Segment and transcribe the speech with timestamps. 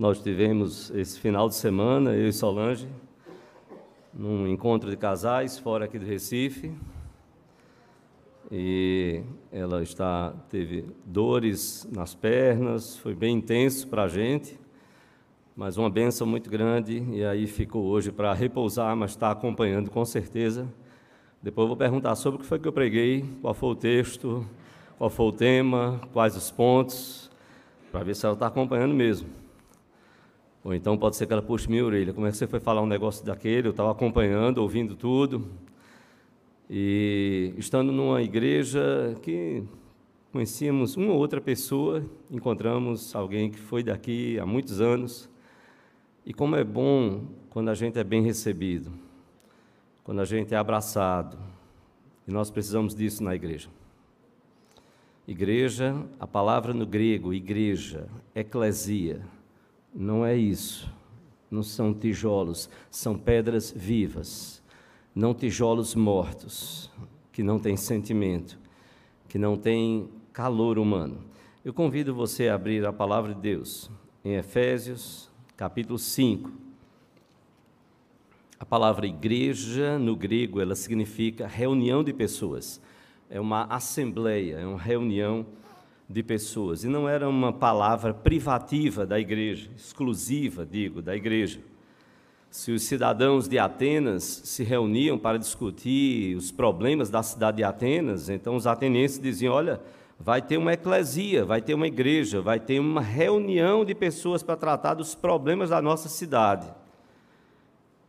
[0.00, 2.88] Nós tivemos esse final de semana, eu e Solange,
[4.14, 6.72] num encontro de casais fora aqui do Recife.
[8.50, 9.20] E
[9.52, 14.58] ela está teve dores nas pernas, foi bem intenso para a gente,
[15.54, 17.04] mas uma benção muito grande.
[17.12, 20.66] E aí ficou hoje para repousar, mas está acompanhando com certeza.
[21.42, 24.46] Depois vou perguntar sobre o que foi que eu preguei, qual foi o texto,
[24.96, 27.30] qual foi o tema, quais os pontos,
[27.92, 29.39] para ver se ela está acompanhando mesmo.
[30.62, 32.12] Ou então pode ser que ela puxe minha orelha.
[32.12, 33.68] Como é que você foi falar um negócio daquele?
[33.68, 35.48] Eu estava acompanhando, ouvindo tudo.
[36.68, 39.64] E estando numa igreja que
[40.30, 45.30] conhecíamos uma ou outra pessoa, encontramos alguém que foi daqui há muitos anos.
[46.26, 48.92] E como é bom quando a gente é bem recebido,
[50.04, 51.38] quando a gente é abraçado.
[52.28, 53.70] E nós precisamos disso na igreja.
[55.26, 59.22] Igreja, a palavra no grego, igreja, eclesia
[59.94, 60.90] não é isso.
[61.50, 64.62] Não são tijolos, são pedras vivas.
[65.14, 66.90] Não tijolos mortos,
[67.32, 68.58] que não têm sentimento,
[69.28, 71.18] que não têm calor humano.
[71.64, 73.90] Eu convido você a abrir a palavra de Deus
[74.24, 76.50] em Efésios, capítulo 5.
[78.58, 82.80] A palavra igreja, no grego, ela significa reunião de pessoas.
[83.28, 85.46] É uma assembleia, é uma reunião
[86.22, 86.82] pessoas.
[86.82, 91.60] E não era uma palavra privativa da igreja, exclusiva, digo, da igreja.
[92.50, 98.28] Se os cidadãos de Atenas se reuniam para discutir os problemas da cidade de Atenas,
[98.28, 99.80] então os atenienses diziam: olha,
[100.18, 104.56] vai ter uma eclesia, vai ter uma igreja, vai ter uma reunião de pessoas para
[104.56, 106.66] tratar dos problemas da nossa cidade.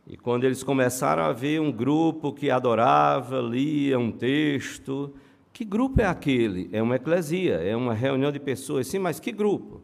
[0.04, 5.14] E quando eles começaram a ver um grupo que adorava, lia um texto,
[5.52, 6.68] que grupo é aquele?
[6.72, 8.86] É uma eclesia, é uma reunião de pessoas.
[8.86, 9.82] Sim, mas que grupo?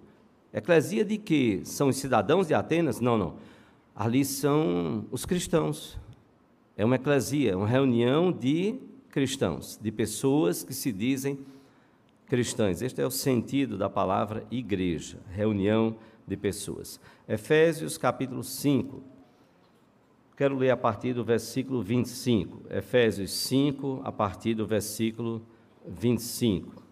[0.53, 1.61] Eclesia de quê?
[1.65, 3.01] São os cidadãos de Atenas?
[3.01, 3.37] Não, não.
[3.95, 5.99] Ali são os cristãos.
[6.77, 8.77] É uma eclesia, uma reunião de
[9.11, 11.39] cristãos, de pessoas que se dizem
[12.27, 12.81] cristãs.
[12.81, 15.97] Este é o sentido da palavra igreja, reunião
[16.27, 16.99] de pessoas.
[17.29, 19.03] Efésios capítulo 5.
[20.37, 22.63] Quero ler a partir do versículo 25.
[22.71, 25.58] Efésios 5, a partir do versículo 25.
[25.89, 26.83] 25.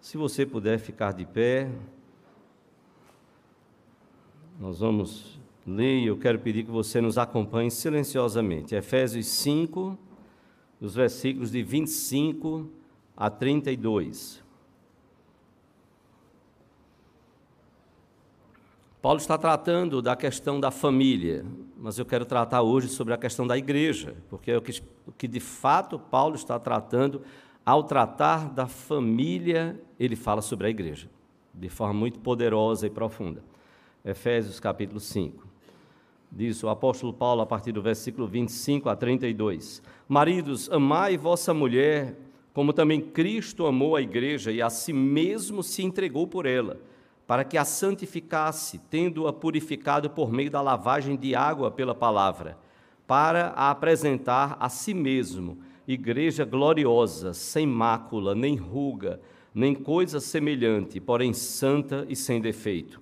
[0.00, 1.70] Se você puder ficar de pé,
[4.58, 8.74] nós vamos ler e eu quero pedir que você nos acompanhe silenciosamente.
[8.74, 9.98] Efésios 5,
[10.80, 12.70] dos versículos de 25
[13.16, 14.42] a 32.
[19.00, 21.44] Paulo está tratando da questão da família,
[21.76, 25.12] mas eu quero tratar hoje sobre a questão da igreja, porque é o que, o
[25.12, 27.22] que de fato Paulo está tratando
[27.68, 31.06] ao tratar da família, ele fala sobre a igreja,
[31.52, 33.44] de forma muito poderosa e profunda.
[34.02, 35.46] Efésios capítulo 5.
[36.32, 39.82] Diz o apóstolo Paulo a partir do versículo 25 a 32.
[40.08, 42.16] Maridos, amai vossa mulher,
[42.54, 46.80] como também Cristo amou a igreja e a si mesmo se entregou por ela,
[47.26, 52.56] para que a santificasse, tendo-a purificado por meio da lavagem de água pela palavra,
[53.06, 55.58] para a apresentar a si mesmo
[55.92, 59.18] igreja gloriosa, sem mácula, nem ruga,
[59.54, 63.00] nem coisa semelhante, porém santa e sem defeito.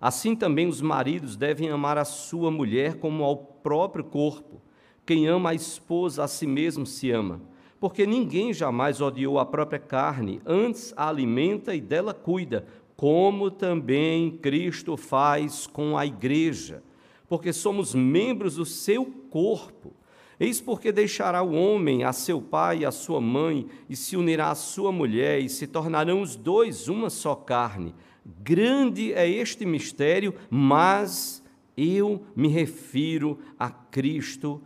[0.00, 4.60] Assim também os maridos devem amar a sua mulher como ao próprio corpo.
[5.06, 7.40] Quem ama a esposa a si mesmo se ama,
[7.78, 12.66] porque ninguém jamais odiou a própria carne, antes a alimenta e dela cuida,
[12.96, 16.82] como também Cristo faz com a igreja,
[17.28, 19.92] porque somos membros do seu corpo.
[20.38, 24.50] Eis porque deixará o homem a seu pai e a sua mãe, e se unirá
[24.50, 27.94] à sua mulher, e se tornarão os dois uma só carne.
[28.42, 31.42] Grande é este mistério, mas
[31.76, 34.60] eu me refiro a Cristo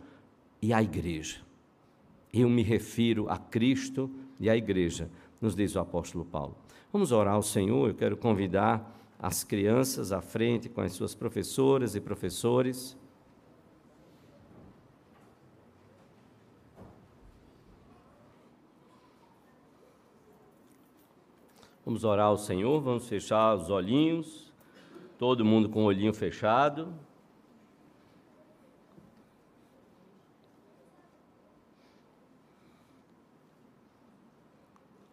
[0.61, 1.37] e à igreja.
[2.33, 4.09] Eu me refiro a Cristo
[4.39, 5.09] e à igreja,
[5.41, 6.55] nos diz o apóstolo Paulo.
[6.91, 11.93] Vamos orar ao Senhor, eu quero convidar as crianças à frente com as suas professoras
[11.95, 12.97] e professores.
[21.89, 24.53] Vamos orar ao Senhor, vamos fechar os olhinhos,
[25.17, 26.93] todo mundo com o olhinho fechado.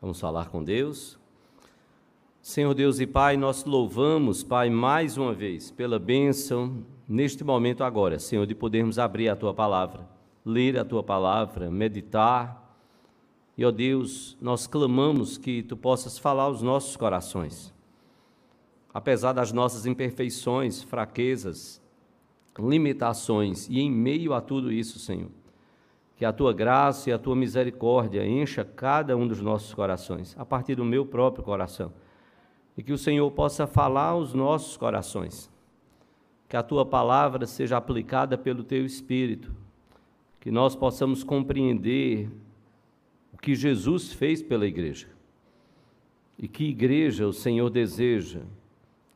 [0.03, 1.19] Vamos falar com Deus.
[2.43, 8.19] Senhor Deus e Pai, nós louvamos, Pai, mais uma vez pela bênção neste momento agora,
[8.19, 10.07] Senhor, de podermos abrir a tua palavra,
[10.45, 12.66] ler a tua palavra, meditar
[13.57, 17.75] e, ó Deus, nós clamamos que tu possas falar aos nossos corações.
[18.97, 21.83] apesar das nossas imperfeições, fraquezas,
[22.59, 25.29] limitações, e em meio a tudo isso, Senhor,
[26.17, 30.47] que a tua graça e a tua misericórdia encha cada um dos nossos corações, a
[30.47, 31.93] partir do meu próprio coração,
[32.75, 35.51] e que o Senhor possa falar aos nossos corações,
[36.49, 39.53] que a tua palavra seja aplicada pelo teu Espírito,
[40.41, 42.31] que nós possamos compreender
[43.47, 45.07] que Jesus fez pela igreja.
[46.37, 48.41] E que igreja o Senhor deseja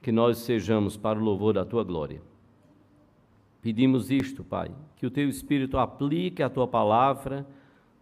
[0.01, 2.23] que nós sejamos para o louvor da tua glória.
[3.61, 7.45] Pedimos isto, Pai, que o teu Espírito aplique a tua palavra,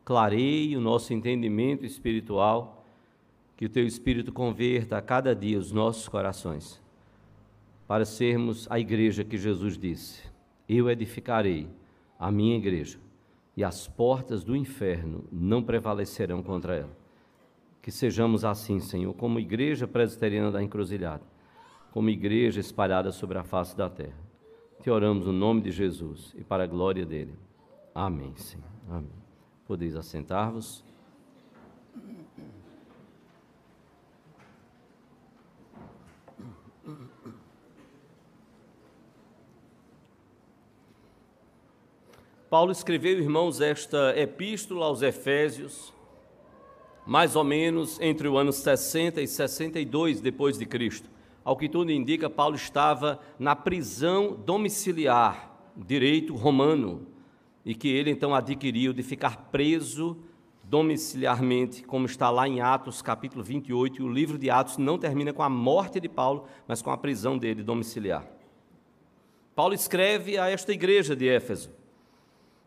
[0.04, 2.84] clareie o nosso entendimento espiritual,
[3.56, 6.78] que o teu Espírito converta a cada dia os nossos corações,
[7.86, 10.20] para sermos a igreja que Jesus disse:
[10.68, 11.66] Eu edificarei
[12.18, 12.98] a minha igreja,
[13.58, 16.96] e as portas do inferno não prevalecerão contra ela.
[17.82, 21.24] Que sejamos assim, Senhor, como igreja presbiteriana da encruzilhada,
[21.90, 24.28] como igreja espalhada sobre a face da terra
[24.82, 27.34] te oramos no nome de Jesus e para a glória dele.
[27.94, 28.64] Amém, Senhor.
[28.88, 29.10] Amém.
[29.66, 30.84] Podeis assentar-vos.
[42.50, 45.92] Paulo escreveu, irmãos, esta epístola aos Efésios,
[47.06, 51.10] mais ou menos entre o ano 60 e 62 depois de Cristo.
[51.44, 57.06] Ao que tudo indica, Paulo estava na prisão domiciliar, direito romano,
[57.66, 60.16] e que ele então adquiriu de ficar preso
[60.64, 65.34] domiciliarmente, como está lá em Atos capítulo 28, e o livro de Atos não termina
[65.34, 68.26] com a morte de Paulo, mas com a prisão dele domiciliar.
[69.54, 71.77] Paulo escreve a esta igreja de Éfeso.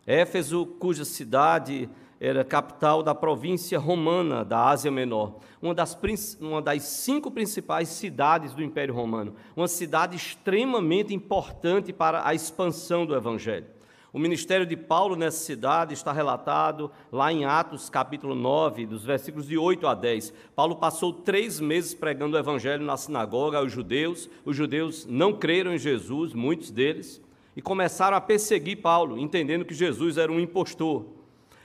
[0.06, 1.88] Éfeso, cuja cidade
[2.20, 5.98] era capital da província romana da Ásia Menor, uma das,
[6.40, 13.04] uma das cinco principais cidades do Império Romano, uma cidade extremamente importante para a expansão
[13.04, 13.66] do Evangelho.
[14.12, 19.48] O ministério de Paulo nessa cidade está relatado lá em Atos, capítulo 9, dos versículos
[19.48, 20.34] de 8 a 10.
[20.54, 24.28] Paulo passou três meses pregando o evangelho na sinagoga aos judeus.
[24.44, 27.22] Os judeus não creram em Jesus, muitos deles,
[27.56, 31.04] e começaram a perseguir Paulo, entendendo que Jesus era um impostor.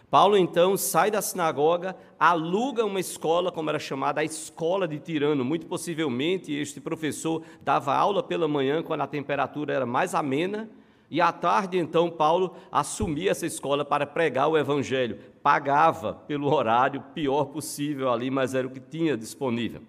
[0.10, 5.44] Paulo então sai da sinagoga, aluga uma escola, como era chamada, a escola de Tirano.
[5.44, 10.69] Muito possivelmente este professor dava aula pela manhã, quando a temperatura era mais amena,
[11.10, 15.19] e à tarde então Paulo assumia essa escola para pregar o evangelho.
[15.44, 19.81] Pagava pelo horário pior possível ali, mas era o que tinha disponível.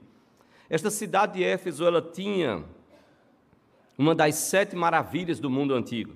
[0.69, 2.65] Esta cidade de Éfeso, ela tinha
[3.99, 6.15] uma das sete maravilhas do mundo antigo.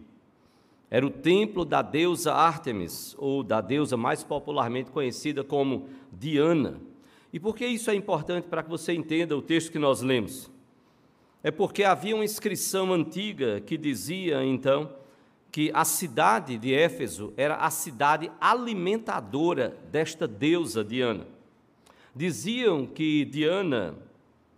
[0.88, 6.80] Era o templo da deusa Ártemis, ou da deusa mais popularmente conhecida como Diana.
[7.32, 10.50] E por que isso é importante para que você entenda o texto que nós lemos?
[11.42, 14.94] É porque havia uma inscrição antiga que dizia, então,
[15.50, 21.26] que a cidade de Éfeso era a cidade alimentadora desta deusa Diana.
[22.14, 23.94] Diziam que Diana,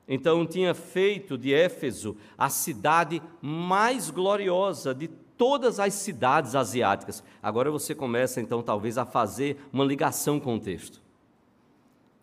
[0.07, 7.25] então, tinha feito de Éfeso a cidade mais gloriosa de todas as cidades asiáticas.
[7.43, 11.03] Agora você começa então talvez a fazer uma ligação com o texto.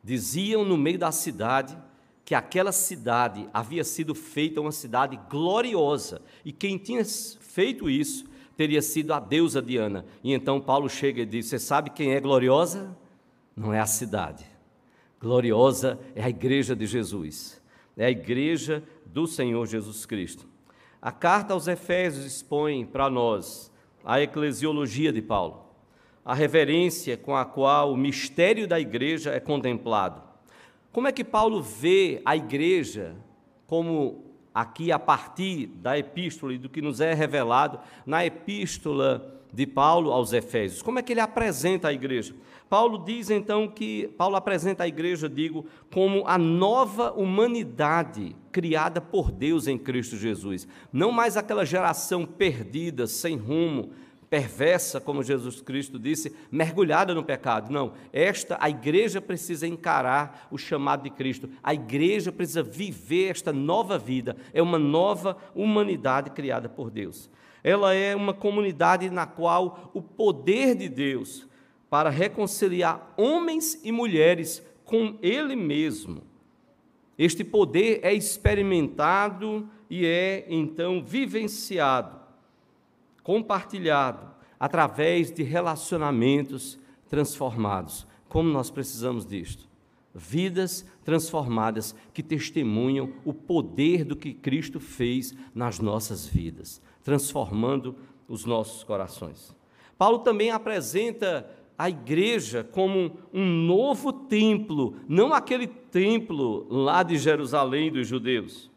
[0.04, 1.78] Diziam no meio da cidade
[2.24, 8.82] que aquela cidade havia sido feita uma cidade gloriosa e quem tinha feito isso teria
[8.82, 10.06] sido a deusa Diana.
[10.24, 12.96] E então Paulo chega e diz: Você sabe quem é gloriosa?
[13.56, 14.46] Não é a cidade.
[15.20, 17.61] Gloriosa é a igreja de Jesus,
[17.98, 20.48] é a igreja do Senhor Jesus Cristo.
[21.02, 23.72] A carta aos Efésios expõe para nós
[24.04, 25.66] a eclesiologia de Paulo,
[26.24, 30.22] a reverência com a qual o mistério da igreja é contemplado.
[30.92, 33.16] Como é que Paulo vê a igreja
[33.66, 39.66] como aqui a partir da epístola e do que nos é revelado na epístola de
[39.66, 40.82] Paulo aos Efésios?
[40.82, 42.34] Como é que ele apresenta a igreja?
[42.70, 49.30] Paulo diz então que Paulo apresenta a igreja, digo, como a nova humanidade criada por
[49.30, 50.66] Deus em Cristo Jesus.
[50.92, 53.92] Não mais aquela geração perdida, sem rumo,
[54.32, 57.70] perversa, como Jesus Cristo disse, mergulhada no pecado.
[57.70, 61.50] Não, esta a igreja precisa encarar o chamado de Cristo.
[61.62, 64.38] A igreja precisa viver esta nova vida.
[64.54, 67.30] É uma nova humanidade criada por Deus.
[67.62, 71.46] Ela é uma comunidade na qual o poder de Deus
[71.90, 76.24] para reconciliar homens e mulheres com Ele mesmo.
[77.18, 82.21] Este poder é experimentado e é então vivenciado,
[83.24, 84.28] compartilhado
[84.60, 88.08] através de relacionamentos transformados.
[88.28, 89.72] Como nós precisamos disto?
[90.14, 97.96] vidas transformadas que testemunham o poder do que Cristo fez nas nossas vidas, transformando
[98.28, 99.56] os nossos corações.
[99.98, 107.92] Paulo também apresenta a igreja como um novo templo, não aquele templo lá de Jerusalém
[107.92, 108.70] dos judeus.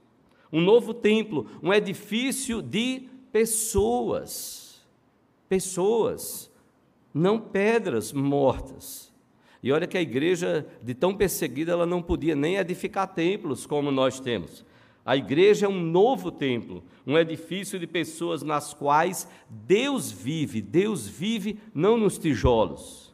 [0.52, 4.81] Um novo templo, um edifício de pessoas.
[5.49, 6.49] Pessoas,
[7.12, 9.12] não pedras mortas.
[9.61, 13.91] E olha que a igreja, de tão perseguida, ela não podia nem edificar templos como
[13.91, 14.64] nós temos.
[15.05, 20.62] A igreja é um novo templo, um edifício de pessoas nas quais Deus vive.
[20.62, 23.12] Deus vive não nos tijolos,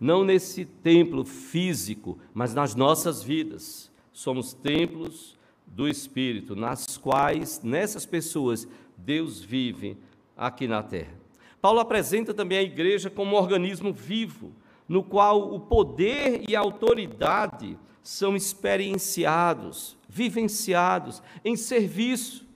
[0.00, 3.92] não nesse templo físico, mas nas nossas vidas.
[4.12, 5.38] Somos templos
[5.70, 9.96] do Espírito, nas quais, nessas pessoas, Deus vive
[10.36, 11.14] aqui na terra.
[11.60, 14.52] Paulo apresenta também a igreja como um organismo vivo,
[14.88, 22.48] no qual o poder e a autoridade são experienciados, vivenciados em serviço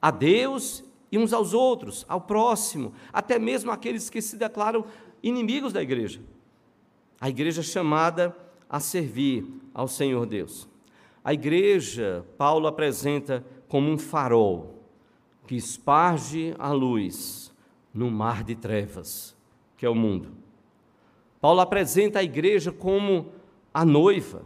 [0.00, 4.84] a Deus e uns aos outros, ao próximo, até mesmo aqueles que se declaram
[5.22, 6.20] inimigos da igreja.
[7.20, 8.36] A igreja é chamada
[8.68, 10.71] a servir ao Senhor Deus.
[11.24, 14.82] A igreja, Paulo apresenta como um farol
[15.46, 17.52] que esparge a luz
[17.94, 19.36] no mar de trevas,
[19.76, 20.32] que é o mundo.
[21.40, 23.32] Paulo apresenta a igreja como
[23.72, 24.42] a noiva,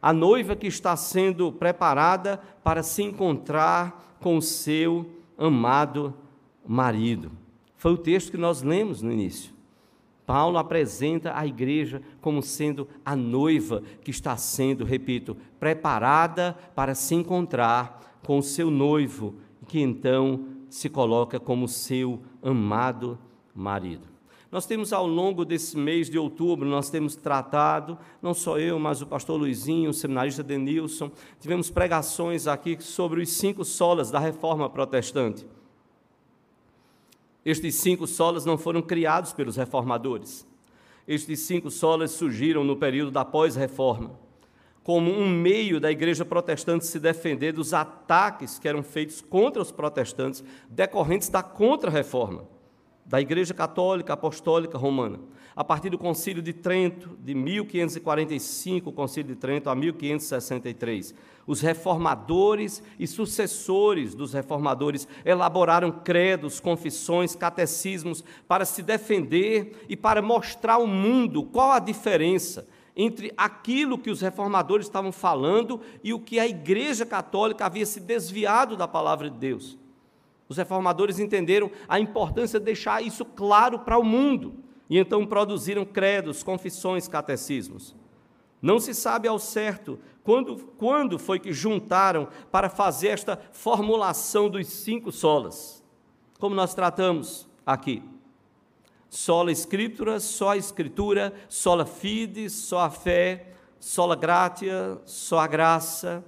[0.00, 6.14] a noiva que está sendo preparada para se encontrar com o seu amado
[6.66, 7.32] marido.
[7.76, 9.55] Foi o texto que nós lemos no início.
[10.26, 17.14] Paulo apresenta a igreja como sendo a noiva que está sendo, repito, preparada para se
[17.14, 19.36] encontrar com o seu noivo,
[19.68, 23.16] que então se coloca como seu amado
[23.54, 24.16] marido.
[24.50, 29.02] Nós temos ao longo desse mês de outubro, nós temos tratado, não só eu, mas
[29.02, 34.68] o pastor Luizinho, o seminarista Denilson, tivemos pregações aqui sobre os cinco solas da reforma
[34.70, 35.46] protestante.
[37.46, 40.44] Estes cinco solas não foram criados pelos reformadores.
[41.06, 44.18] Estes cinco solas surgiram no período da pós-reforma,
[44.82, 49.70] como um meio da igreja protestante se defender dos ataques que eram feitos contra os
[49.70, 52.48] protestantes decorrentes da contra-reforma
[53.04, 55.20] da Igreja Católica Apostólica Romana,
[55.56, 61.14] a partir do Concílio de Trento, de 1545, o Concílio de Trento, a 1563.
[61.46, 70.20] Os reformadores e sucessores dos reformadores elaboraram credos, confissões, catecismos para se defender e para
[70.20, 76.20] mostrar ao mundo qual a diferença entre aquilo que os reformadores estavam falando e o
[76.20, 79.78] que a Igreja Católica havia se desviado da palavra de Deus.
[80.48, 85.84] Os reformadores entenderam a importância de deixar isso claro para o mundo e então produziram
[85.84, 87.94] credos, confissões, catecismos.
[88.60, 94.66] Não se sabe ao certo quando, quando foi que juntaram para fazer esta formulação dos
[94.66, 95.84] cinco solas,
[96.38, 98.02] como nós tratamos aqui.
[99.08, 106.24] Sola Escritura, só a Escritura, sola fide, só a fé, sola gratia, só a graça,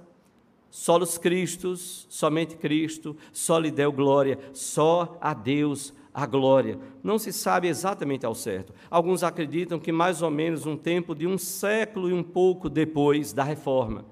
[0.71, 6.79] Solos Cristos, somente Cristo, só lhe deu glória, só a Deus a glória.
[7.03, 8.73] Não se sabe exatamente ao certo.
[8.89, 13.33] Alguns acreditam que mais ou menos um tempo de um século e um pouco depois
[13.33, 14.05] da reforma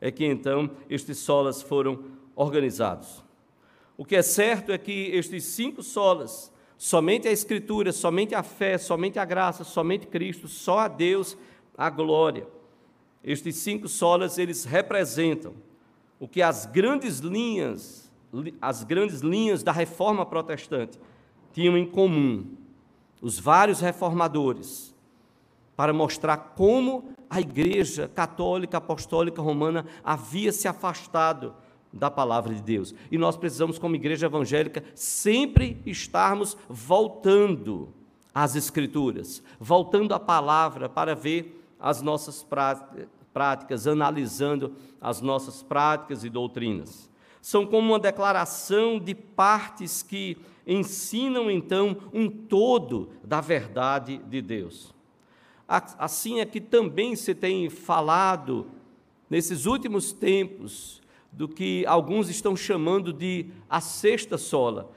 [0.00, 3.22] é que então estes solas foram organizados.
[3.96, 8.78] O que é certo é que estes cinco solas, somente a Escritura, somente a fé,
[8.78, 11.36] somente a graça, somente Cristo, só a Deus
[11.76, 12.46] a glória.
[13.22, 15.52] Estes cinco solas eles representam
[16.18, 18.10] o que as grandes linhas,
[18.60, 20.98] as grandes linhas da reforma protestante
[21.52, 22.46] tinham em comum,
[23.20, 24.94] os vários reformadores,
[25.76, 31.54] para mostrar como a Igreja Católica Apostólica Romana havia se afastado
[31.92, 32.94] da palavra de Deus.
[33.10, 37.92] E nós precisamos, como igreja evangélica, sempre estarmos voltando
[38.34, 42.46] às Escrituras, voltando à palavra para ver as nossas
[43.32, 47.08] práticas analisando as nossas práticas e doutrinas.
[47.40, 50.36] São como uma declaração de partes que
[50.70, 54.94] ensinam então um todo da verdade de Deus.
[55.66, 58.66] Assim é que também se tem falado
[59.28, 61.00] nesses últimos tempos
[61.32, 64.90] do que alguns estão chamando de a sexta sola.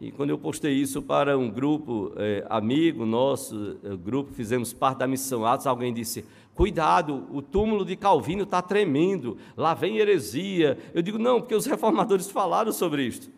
[0.00, 4.98] E quando eu postei isso para um grupo é, amigo nosso, é, grupo, fizemos parte
[4.98, 10.76] da missão Atos, alguém disse: Cuidado, o túmulo de Calvino está tremendo, lá vem heresia.
[10.92, 13.30] Eu digo: Não, porque os reformadores falaram sobre isto,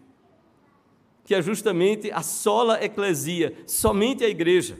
[1.28, 4.78] que é justamente a sola eclesia, somente a igreja.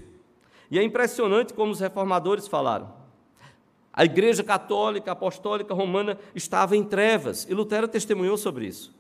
[0.70, 2.90] E é impressionante como os reformadores falaram.
[3.92, 8.94] A Igreja Católica Apostólica Romana estava em trevas e Lutero testemunhou sobre isso.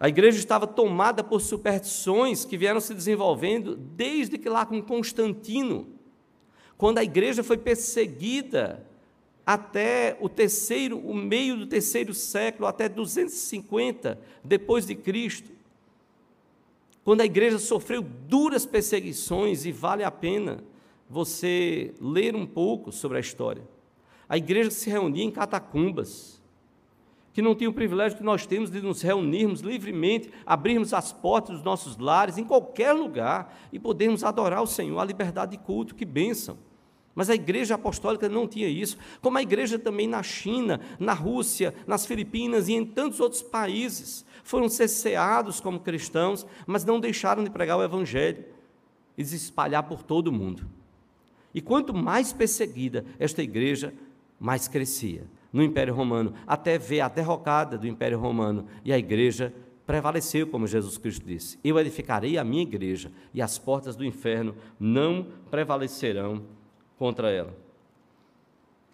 [0.00, 5.86] A igreja estava tomada por superstições que vieram se desenvolvendo desde que lá com Constantino,
[6.78, 8.86] quando a igreja foi perseguida
[9.46, 15.52] até o terceiro, o meio do terceiro século, até 250 depois de Cristo.
[17.04, 20.64] Quando a igreja sofreu duras perseguições e vale a pena
[21.08, 23.62] você ler um pouco sobre a história.
[24.28, 26.42] A igreja se reunia em catacumbas,
[27.32, 31.56] que não tinha o privilégio que nós temos de nos reunirmos livremente, abrirmos as portas
[31.56, 35.94] dos nossos lares, em qualquer lugar, e podermos adorar o Senhor, a liberdade de culto,
[35.94, 36.58] que bênção.
[37.16, 41.74] Mas a igreja apostólica não tinha isso, como a igreja também na China, na Rússia,
[41.86, 44.22] nas Filipinas e em tantos outros países.
[44.44, 48.44] Foram cesseados como cristãos, mas não deixaram de pregar o Evangelho
[49.16, 50.66] e de se espalhar por todo o mundo.
[51.54, 53.94] E quanto mais perseguida esta igreja,
[54.38, 59.54] mais crescia no Império Romano, até ver a derrocada do Império Romano e a igreja
[59.86, 64.54] prevaleceu, como Jesus Cristo disse: Eu edificarei a minha igreja e as portas do inferno
[64.78, 66.44] não prevalecerão
[66.98, 67.66] contra ela.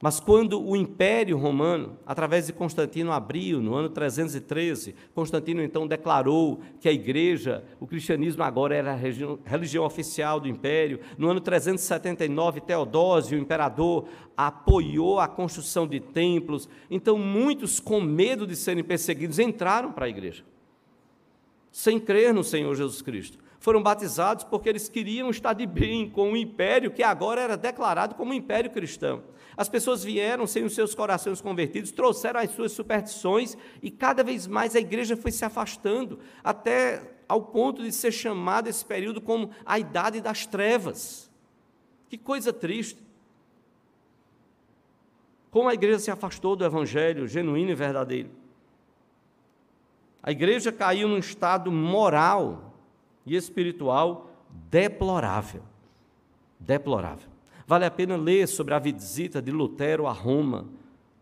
[0.02, 6.60] Mas quando o Império Romano, através de Constantino, abriu, no ano 313, Constantino então declarou
[6.80, 10.98] que a igreja, o cristianismo agora era a religião, oficial do Império.
[11.16, 16.68] No ano 379, Teodósio, o imperador, apoiou a construção de templos.
[16.90, 20.42] Então, muitos, com medo de serem perseguidos, entraram para a igreja,
[21.70, 26.32] sem crer no Senhor Jesus Cristo foram batizados porque eles queriam estar de bem com
[26.32, 29.22] o império que agora era declarado como império cristão.
[29.56, 34.48] As pessoas vieram sem os seus corações convertidos, trouxeram as suas superstições e cada vez
[34.48, 39.50] mais a igreja foi se afastando, até ao ponto de ser chamado esse período como
[39.64, 41.30] a idade das trevas.
[42.08, 43.00] Que coisa triste.
[45.52, 48.30] Como a igreja se afastou do evangelho genuíno e verdadeiro.
[50.20, 52.71] A igreja caiu num estado moral
[53.24, 54.30] e espiritual
[54.70, 55.62] deplorável.
[56.58, 57.28] Deplorável.
[57.66, 60.66] Vale a pena ler sobre a visita de Lutero a Roma,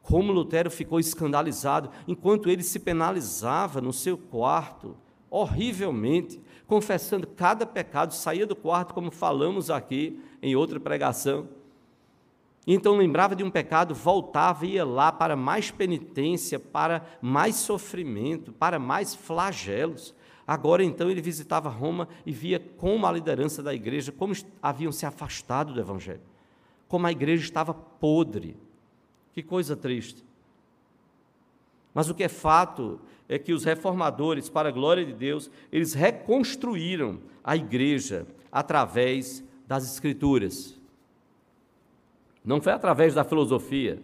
[0.03, 4.97] como Lutero ficou escandalizado enquanto ele se penalizava no seu quarto,
[5.31, 11.49] horrivelmente, confessando cada pecado, saía do quarto, como falamos aqui em outra pregação.
[12.67, 18.53] Então lembrava de um pecado, voltava e ia lá para mais penitência, para mais sofrimento,
[18.53, 20.15] para mais flagelos.
[20.51, 25.07] Agora então ele visitava Roma e via como a liderança da igreja, como haviam se
[25.07, 26.21] afastado do Evangelho,
[26.89, 28.57] como a igreja estava podre.
[29.33, 30.25] Que coisa triste.
[31.95, 35.95] Mas o que é fato é que os reformadores, para a glória de Deus, eles
[35.95, 40.77] reconstruíram a igreja através das Escrituras.
[42.45, 44.03] Não foi através da filosofia,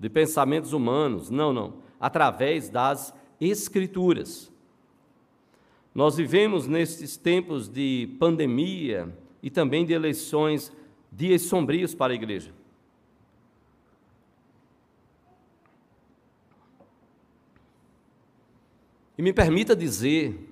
[0.00, 1.74] de pensamentos humanos, não, não.
[2.00, 4.50] Através das Escrituras.
[5.94, 10.72] Nós vivemos nesses tempos de pandemia e também de eleições,
[11.10, 12.52] dias sombrios para a igreja.
[19.18, 20.48] E me permita dizer,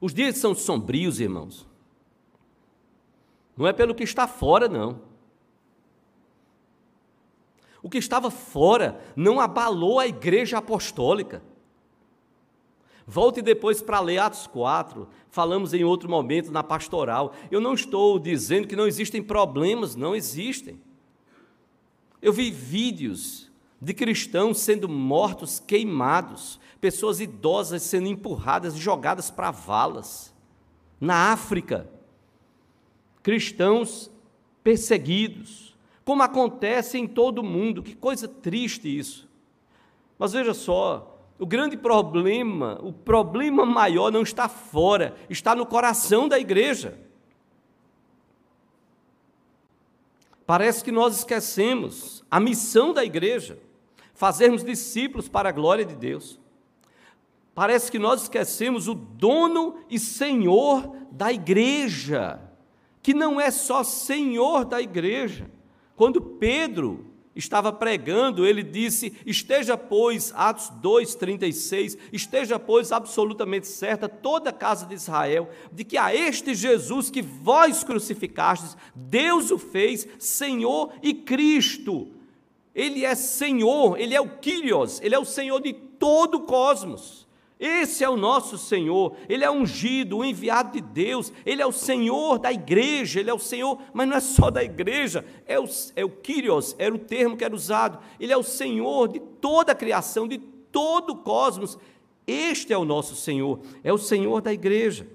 [0.00, 1.66] os dias são sombrios, irmãos.
[3.56, 5.00] Não é pelo que está fora, não.
[7.82, 11.42] O que estava fora não abalou a igreja apostólica.
[13.10, 17.32] Volte depois para ler Atos 4, falamos em outro momento na pastoral.
[17.50, 20.78] Eu não estou dizendo que não existem problemas, não existem.
[22.20, 29.50] Eu vi vídeos de cristãos sendo mortos, queimados, pessoas idosas sendo empurradas e jogadas para
[29.50, 30.34] valas.
[31.00, 31.88] Na África,
[33.22, 34.10] cristãos
[34.62, 39.26] perseguidos, como acontece em todo o mundo, que coisa triste isso.
[40.18, 46.28] Mas veja só, o grande problema, o problema maior não está fora, está no coração
[46.28, 46.98] da igreja.
[50.44, 53.58] Parece que nós esquecemos a missão da igreja,
[54.14, 56.40] fazermos discípulos para a glória de Deus.
[57.54, 62.40] Parece que nós esquecemos o dono e senhor da igreja,
[63.02, 65.50] que não é só senhor da igreja.
[65.94, 67.06] Quando Pedro
[67.38, 74.84] estava pregando, ele disse: Esteja, pois, Atos 2,36, esteja, pois, absolutamente certa toda a casa
[74.84, 81.14] de Israel, de que a este Jesus que vós crucificastes, Deus o fez Senhor e
[81.14, 82.08] Cristo.
[82.74, 87.27] Ele é Senhor, ele é o Kyrios, ele é o Senhor de todo o cosmos.
[87.58, 91.72] Esse é o nosso Senhor, Ele é ungido, o enviado de Deus, Ele é o
[91.72, 95.64] Senhor da igreja, Ele é o Senhor, mas não é só da igreja, é o,
[95.96, 99.72] é o Kyrios, era o termo que era usado, Ele é o Senhor de toda
[99.72, 101.76] a criação, de todo o cosmos,
[102.28, 105.08] este é o nosso Senhor, é o Senhor da igreja.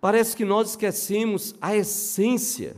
[0.00, 2.76] Parece que nós esquecemos a essência.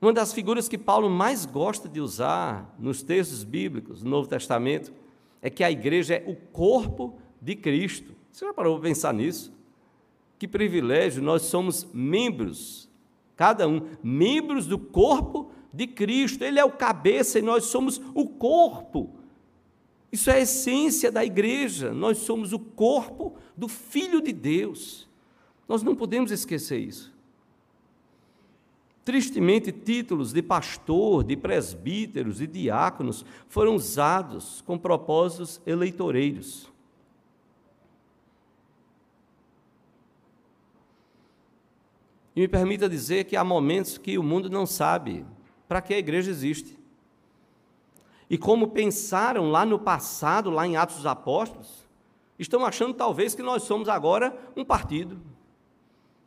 [0.00, 4.92] Uma das figuras que Paulo mais gosta de usar nos textos bíblicos, no Novo Testamento,
[5.46, 8.16] é que a igreja é o corpo de Cristo.
[8.32, 9.52] Você já parou para pensar nisso?
[10.40, 12.90] Que privilégio, nós somos membros,
[13.36, 16.42] cada um, membros do corpo de Cristo.
[16.42, 19.14] Ele é o cabeça e nós somos o corpo.
[20.10, 21.94] Isso é a essência da igreja.
[21.94, 25.08] Nós somos o corpo do Filho de Deus.
[25.68, 27.15] Nós não podemos esquecer isso.
[29.06, 36.68] Tristemente, títulos de pastor, de presbíteros e diáconos foram usados com propósitos eleitoreiros.
[42.34, 45.24] E me permita dizer que há momentos que o mundo não sabe
[45.68, 46.76] para que a igreja existe.
[48.28, 51.86] E como pensaram lá no passado, lá em Atos dos Apóstolos,
[52.36, 55.22] estão achando talvez que nós somos agora um partido,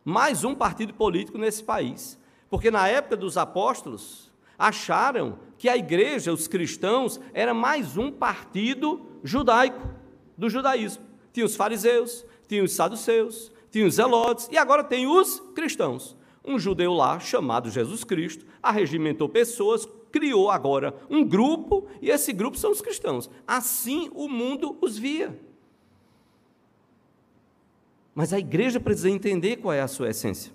[0.01, 2.17] mais um partido político nesse país.
[2.49, 9.05] Porque na época dos apóstolos, acharam que a igreja, os cristãos, era mais um partido
[9.23, 9.87] judaico,
[10.37, 11.03] do judaísmo.
[11.31, 16.17] Tinha os fariseus, tinha os saduceus, tinha os zelotes e agora tem os cristãos.
[16.43, 22.57] Um judeu lá, chamado Jesus Cristo, arregimentou pessoas, criou agora um grupo, e esse grupo
[22.57, 23.29] são os cristãos.
[23.45, 25.39] Assim o mundo os via.
[28.15, 30.51] Mas a igreja precisa entender qual é a sua essência.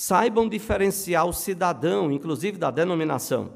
[0.00, 3.52] Saibam diferenciar o cidadão, inclusive da denominação.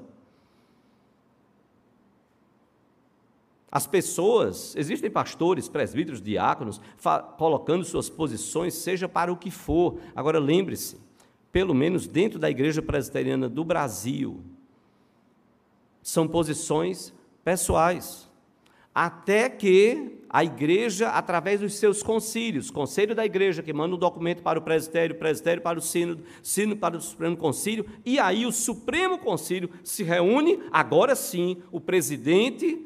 [3.72, 6.82] As pessoas, existem pastores, presbíteros, diáconos,
[7.38, 9.98] colocando suas posições, seja para o que for.
[10.14, 11.00] Agora lembre-se,
[11.50, 14.44] pelo menos dentro da Igreja Presbiteriana do Brasil,
[16.02, 18.30] são posições pessoais.
[18.94, 24.42] Até que a igreja, através dos seus concílios, conselho da igreja que manda um documento
[24.42, 28.52] para o presbitério, presbitério para o sino, sino para o Supremo Concílio, e aí o
[28.52, 32.84] Supremo Concílio se reúne, agora sim, o presidente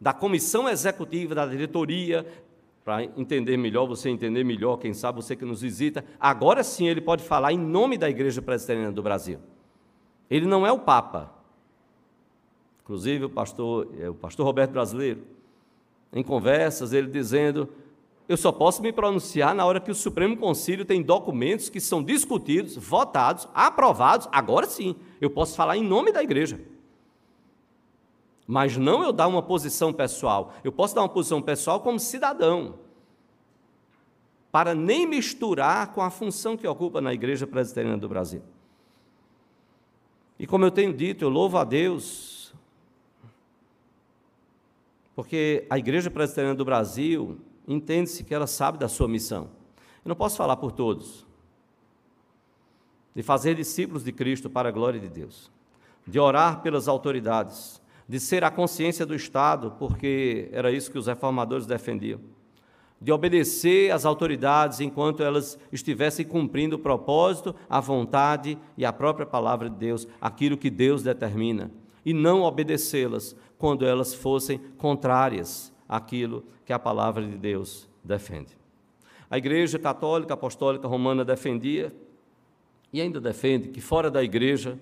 [0.00, 2.26] da comissão executiva, da diretoria,
[2.84, 7.00] para entender melhor, você entender melhor, quem sabe você que nos visita, agora sim ele
[7.00, 9.38] pode falar em nome da Igreja Presbiteriana do Brasil.
[10.28, 11.41] Ele não é o Papa.
[12.82, 15.22] Inclusive o pastor, é, o pastor Roberto Brasileiro,
[16.12, 17.68] em conversas, ele dizendo:
[18.28, 22.02] eu só posso me pronunciar na hora que o Supremo Conselho tem documentos que são
[22.02, 24.28] discutidos, votados, aprovados.
[24.32, 26.60] Agora sim, eu posso falar em nome da igreja.
[28.46, 30.54] Mas não eu dar uma posição pessoal.
[30.64, 32.78] Eu posso dar uma posição pessoal como cidadão,
[34.50, 38.42] para nem misturar com a função que ocupa na Igreja Presbiteriana do Brasil.
[40.38, 42.31] E como eu tenho dito, eu louvo a Deus
[45.14, 49.50] porque a Igreja Presbiteriana do Brasil entende-se que ela sabe da sua missão.
[50.04, 51.26] Eu não posso falar por todos.
[53.14, 55.50] De fazer discípulos de Cristo para a glória de Deus.
[56.06, 57.80] De orar pelas autoridades.
[58.08, 62.18] De ser a consciência do Estado, porque era isso que os reformadores defendiam.
[63.00, 69.26] De obedecer às autoridades enquanto elas estivessem cumprindo o propósito, a vontade e a própria
[69.26, 71.70] palavra de Deus, aquilo que Deus determina.
[72.04, 78.58] E não obedecê-las quando elas fossem contrárias àquilo que a palavra de Deus defende.
[79.30, 81.94] A Igreja Católica Apostólica Romana defendia
[82.92, 84.76] e ainda defende que fora da igreja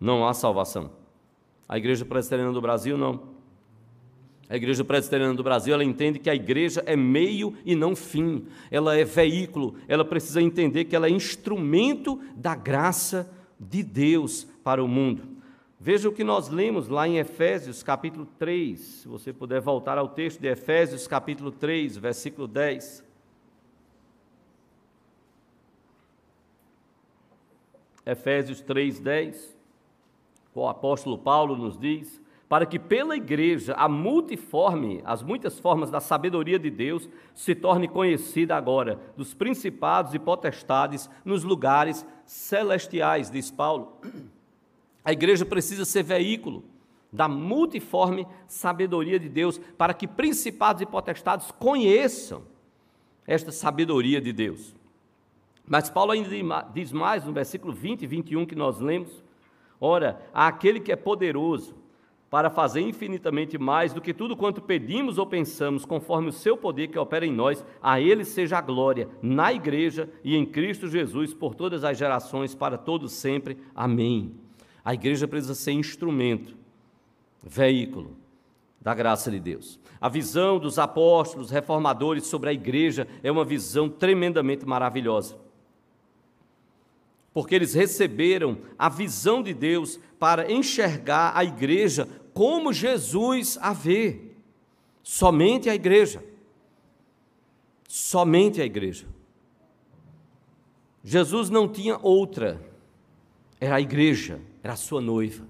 [0.00, 0.90] não há salvação.
[1.68, 3.22] A Igreja Presbiteriana do Brasil não.
[4.50, 8.46] A Igreja Presbiteriana do Brasil, ela entende que a igreja é meio e não fim.
[8.68, 14.82] Ela é veículo, ela precisa entender que ela é instrumento da graça de Deus para
[14.82, 15.37] o mundo.
[15.80, 20.08] Veja o que nós lemos lá em Efésios capítulo 3, se você puder voltar ao
[20.08, 23.06] texto de Efésios capítulo 3, versículo 10.
[28.04, 29.56] Efésios 3, 10,
[30.52, 36.00] o apóstolo Paulo nos diz: para que pela igreja a multiforme, as muitas formas da
[36.00, 43.48] sabedoria de Deus se torne conhecida agora dos principados e potestades nos lugares celestiais, diz
[43.48, 44.00] Paulo.
[45.04, 46.64] A igreja precisa ser veículo
[47.12, 52.42] da multiforme sabedoria de Deus para que principados e potestades conheçam
[53.26, 54.74] esta sabedoria de Deus.
[55.66, 56.30] Mas Paulo ainda
[56.72, 59.22] diz mais no versículo 20 e 21 que nós lemos:
[59.80, 61.74] Ora, aquele que é poderoso
[62.30, 66.88] para fazer infinitamente mais do que tudo quanto pedimos ou pensamos, conforme o seu poder
[66.88, 71.32] que opera em nós, a ele seja a glória na igreja e em Cristo Jesus
[71.32, 73.56] por todas as gerações, para todos sempre.
[73.74, 74.47] Amém.
[74.88, 76.56] A igreja precisa ser instrumento,
[77.42, 78.16] veículo
[78.80, 79.78] da graça de Deus.
[80.00, 85.36] A visão dos apóstolos, reformadores sobre a igreja é uma visão tremendamente maravilhosa
[87.38, 94.32] porque eles receberam a visão de Deus para enxergar a igreja como Jesus a vê.
[95.04, 96.20] Somente a igreja.
[97.86, 99.06] Somente a igreja.
[101.04, 102.60] Jesus não tinha outra,
[103.60, 105.46] era a igreja, era a sua noiva.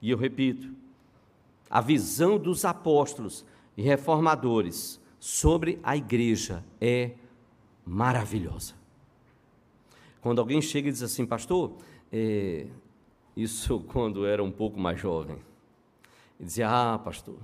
[0.00, 0.74] E eu repito,
[1.68, 3.44] a visão dos apóstolos
[3.76, 7.12] e reformadores sobre a igreja é
[7.84, 8.74] maravilhosa.
[10.22, 11.76] Quando alguém chega e diz assim, pastor,
[12.10, 12.66] é,
[13.36, 15.38] isso quando era um pouco mais jovem,
[16.40, 17.38] e dizia, ah, pastor,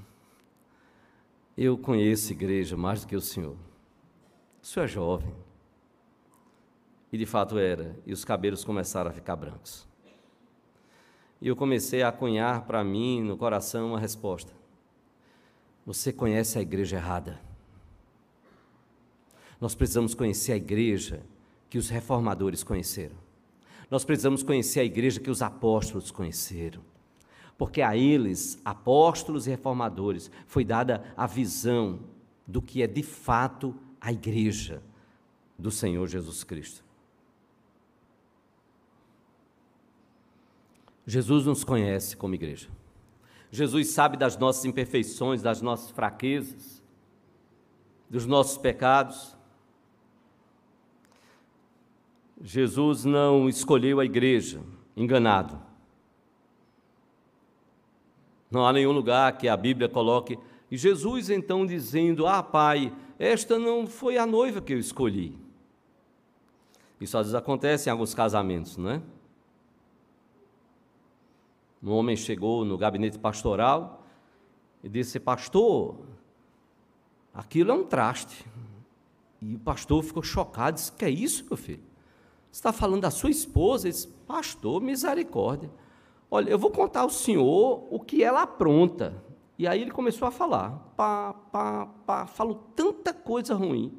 [1.57, 3.57] eu conheço igreja mais do que o senhor.
[4.63, 5.35] O senhor é jovem.
[7.13, 9.87] E de fato era, e os cabelos começaram a ficar brancos.
[11.45, 14.51] E eu comecei a cunhar para mim no coração uma resposta.
[15.85, 17.39] Você conhece a igreja errada.
[19.61, 21.21] Nós precisamos conhecer a igreja
[21.69, 23.17] que os reformadores conheceram.
[23.91, 26.81] Nós precisamos conhecer a igreja que os apóstolos conheceram.
[27.59, 32.01] Porque a eles, apóstolos e reformadores, foi dada a visão
[32.47, 34.83] do que é de fato a igreja
[35.59, 36.84] do Senhor Jesus Cristo.
[41.07, 42.69] Jesus nos conhece como igreja.
[43.51, 46.83] Jesus sabe das nossas imperfeições, das nossas fraquezas,
[48.09, 49.37] dos nossos pecados.
[52.43, 54.61] Jesus não escolheu a igreja
[54.97, 55.61] enganado.
[58.51, 60.39] Não há nenhum lugar que a Bíblia coloque.
[60.71, 65.39] E Jesus então dizendo: Ah, Pai, esta não foi a noiva que eu escolhi.
[67.01, 69.03] Isso às vezes acontece em alguns casamentos, não é?
[71.85, 74.03] Um homem chegou no gabinete pastoral
[74.83, 75.97] e disse: Pastor,
[77.33, 78.45] aquilo é um traste.
[79.41, 81.95] E o pastor ficou chocado, disse: Que é isso, meu filho?
[82.55, 83.89] está falando da sua esposa?
[83.89, 85.71] Ele disse, pastor, misericórdia.
[86.31, 89.23] Olha, eu vou contar ao senhor o que ela apronta.
[89.59, 93.93] E aí ele começou a falar, pá, pá, pá, falou tanta coisa ruim.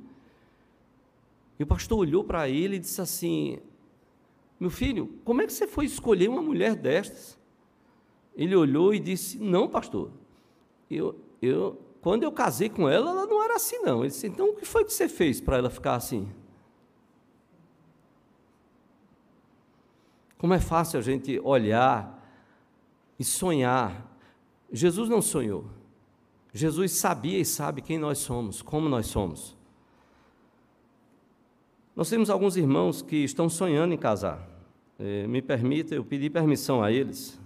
[1.59, 3.59] E o pastor olhou para ele e disse assim:
[4.59, 7.37] Meu filho, como é que você foi escolher uma mulher destas?
[8.35, 10.11] Ele olhou e disse: Não, pastor,
[10.89, 13.99] eu, eu, quando eu casei com ela, ela não era assim, não.
[13.99, 16.29] Ele disse: Então o que foi que você fez para ela ficar assim?
[20.37, 22.15] Como é fácil a gente olhar
[23.17, 24.13] e sonhar.
[24.71, 25.65] Jesus não sonhou.
[26.53, 29.57] Jesus sabia e sabe quem nós somos, como nós somos.
[31.95, 34.47] Nós temos alguns irmãos que estão sonhando em casar.
[34.99, 37.39] É, me permita, eu pedi permissão a eles.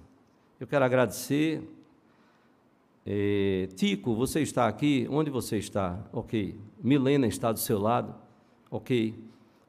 [0.60, 1.64] Eu quero agradecer.
[3.06, 5.08] É, Tico, você está aqui?
[5.10, 5.98] Onde você está?
[6.12, 6.60] Ok.
[6.84, 8.14] Milena está do seu lado?
[8.70, 9.18] Ok.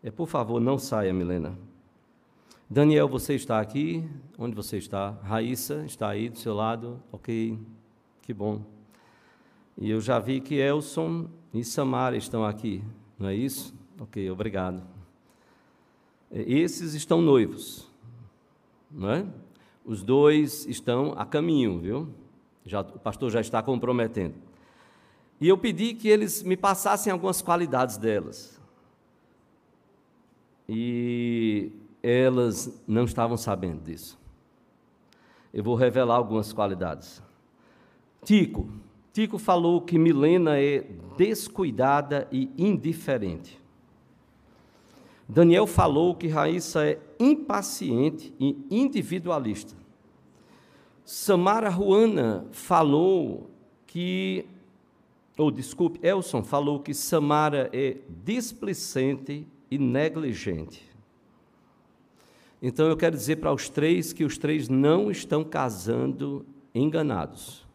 [0.02, 1.56] É, por favor, não saia, Milena.
[2.68, 4.04] Daniel, você está aqui?
[4.36, 5.10] Onde você está?
[5.22, 7.00] Raíssa está aí do seu lado?
[7.12, 7.56] Ok,
[8.22, 8.62] que bom.
[9.78, 12.82] E eu já vi que Elson e Samara estão aqui,
[13.18, 13.74] não é isso?
[14.00, 14.82] Ok, obrigado.
[16.30, 17.88] Esses estão noivos,
[18.90, 19.26] não é?
[19.90, 22.08] Os dois estão a caminho, viu?
[22.64, 24.36] Já, o pastor já está comprometendo.
[25.40, 28.60] E eu pedi que eles me passassem algumas qualidades delas.
[30.68, 34.16] E elas não estavam sabendo disso.
[35.52, 37.20] Eu vou revelar algumas qualidades.
[38.22, 38.68] Tico.
[39.12, 43.60] Tico falou que Milena é descuidada e indiferente.
[45.28, 49.79] Daniel falou que Raíssa é impaciente e individualista.
[51.12, 53.50] Samara Ruana falou
[53.84, 54.46] que,
[55.36, 60.88] ou desculpe, Elson falou que Samara é displicente e negligente.
[62.62, 67.66] Então eu quero dizer para os três que os três não estão casando enganados.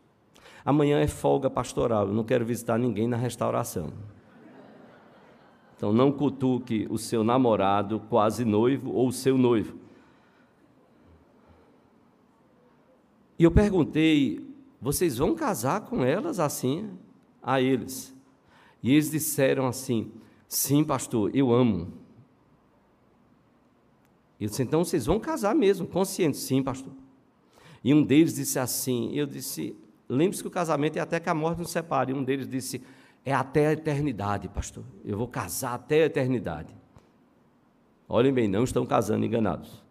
[0.63, 3.91] Amanhã é folga pastoral, eu não quero visitar ninguém na restauração.
[5.75, 9.84] Então não cutuque o seu namorado, quase noivo, ou o seu noivo.
[13.37, 14.45] E eu perguntei:
[14.81, 16.89] vocês vão casar com elas assim?
[17.41, 18.15] A eles.
[18.81, 20.11] E eles disseram assim:
[20.47, 21.91] sim, pastor, eu amo.
[24.39, 26.91] Eu disse, então vocês vão casar mesmo, consciente, sim, pastor.
[27.83, 29.75] E um deles disse assim: Eu disse,
[30.09, 32.11] lembre-se que o casamento é até que a morte nos separe.
[32.11, 32.81] E um deles disse:
[33.23, 34.83] É até a eternidade, pastor.
[35.03, 36.75] Eu vou casar até a eternidade.
[38.07, 39.83] Olhem bem, não estão casando enganados.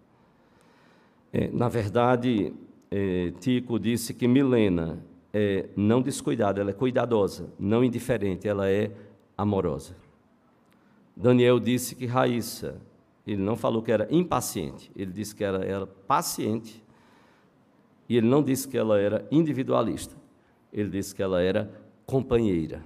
[1.33, 2.52] É, na verdade,
[2.90, 8.90] é, Tico disse que Milena é não descuidada, ela é cuidadosa, não indiferente, ela é
[9.37, 9.97] amorosa.
[11.16, 12.81] Daniel disse que Raíssa,
[13.27, 16.83] ele não falou que era impaciente, ele disse que ela era paciente,
[18.09, 20.14] e ele não disse que ela era individualista,
[20.73, 21.70] ele disse que ela era
[22.07, 22.85] companheira.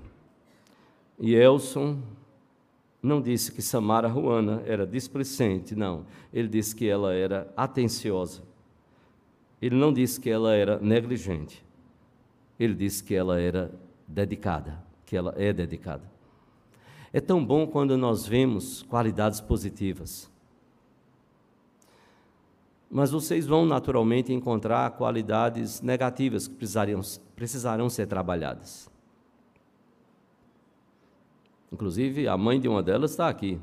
[1.19, 1.99] E Elson
[3.03, 6.07] não disse que Samara Ruana era displicente, não.
[6.33, 8.43] Ele disse que ela era atenciosa.
[9.61, 11.64] Ele não disse que ela era negligente.
[12.59, 13.73] Ele disse que ela era
[14.07, 16.05] dedicada, que ela é dedicada.
[17.12, 20.31] É tão bom quando nós vemos qualidades positivas.
[22.90, 27.01] Mas vocês vão naturalmente encontrar qualidades negativas que precisariam,
[27.37, 28.90] precisarão ser trabalhadas.
[31.71, 33.61] Inclusive, a mãe de uma delas está aqui.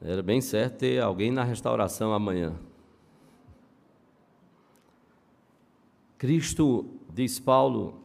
[0.00, 2.54] Era bem certo ter alguém na restauração amanhã.
[6.22, 8.00] Cristo, diz Paulo,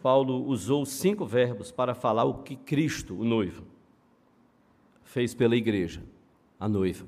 [0.00, 3.64] Paulo usou cinco verbos para falar o que Cristo, o noivo,
[5.02, 6.00] fez pela igreja,
[6.60, 7.04] a noiva.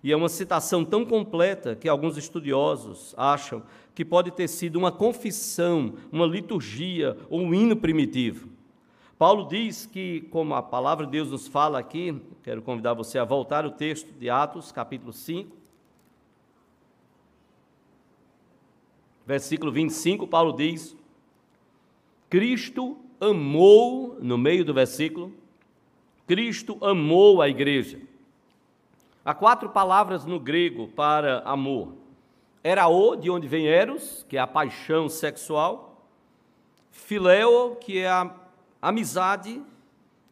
[0.00, 3.64] E é uma citação tão completa que alguns estudiosos acham
[3.96, 8.48] que pode ter sido uma confissão, uma liturgia ou um hino primitivo.
[9.18, 13.24] Paulo diz que, como a palavra de Deus nos fala aqui, quero convidar você a
[13.24, 15.61] voltar o texto de Atos, capítulo 5,
[19.26, 20.96] versículo 25, Paulo diz:
[22.28, 25.32] Cristo amou, no meio do versículo,
[26.26, 28.00] Cristo amou a igreja.
[29.24, 31.94] Há quatro palavras no grego para amor.
[32.64, 36.06] Era o, de onde vem eros, que é a paixão sexual.
[36.90, 38.34] Filéo, que é a
[38.80, 39.62] Amizade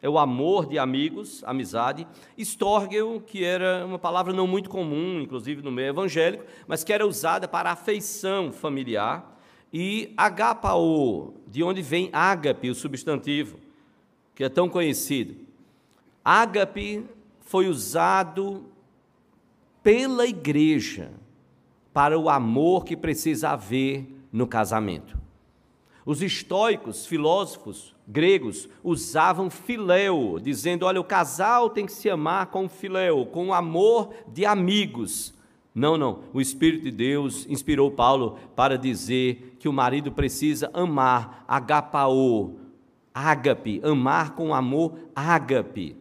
[0.01, 2.07] é o amor de amigos, amizade.
[2.37, 7.05] Storgel, que era uma palavra não muito comum, inclusive no meio evangélico, mas que era
[7.05, 9.39] usada para afeição familiar.
[9.71, 13.59] E agapao, de onde vem ágape, o substantivo,
[14.33, 15.35] que é tão conhecido.
[16.25, 17.05] Ágape
[17.41, 18.65] foi usado
[19.83, 21.11] pela igreja
[21.93, 25.20] para o amor que precisa haver no casamento.
[26.11, 32.67] Os estoicos, filósofos gregos, usavam filéu, dizendo: olha, o casal tem que se amar com
[32.67, 35.33] filéu, com o amor de amigos.
[35.73, 36.19] Não, não.
[36.33, 42.55] O Espírito de Deus inspirou Paulo para dizer que o marido precisa amar, agapao,
[43.13, 45.95] ágape, amar com amor ágape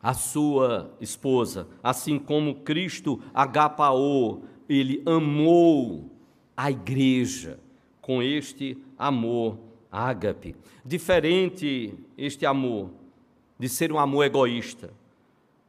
[0.00, 6.08] a sua esposa, assim como Cristo agapao, ele amou
[6.56, 7.58] a igreja
[8.06, 9.58] com este amor
[9.90, 10.54] ágape.
[10.84, 12.90] Diferente este amor
[13.58, 14.92] de ser um amor egoísta,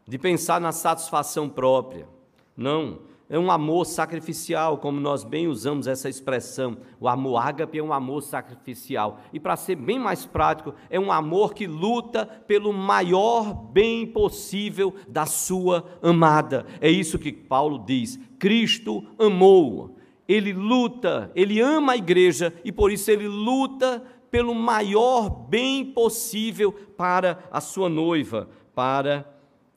[0.08, 2.08] de pensar na satisfação própria.
[2.56, 6.78] Não, é um amor sacrificial, como nós bem usamos essa expressão.
[7.00, 9.20] O amor ágape é um amor sacrificial.
[9.34, 14.94] E para ser bem mais prático, é um amor que luta pelo maior bem possível
[15.08, 16.68] da sua amada.
[16.80, 18.20] É isso que Paulo diz.
[18.38, 19.97] Cristo amou
[20.28, 26.72] ele luta, ele ama a igreja e por isso ele luta pelo maior bem possível
[26.72, 29.26] para a sua noiva, para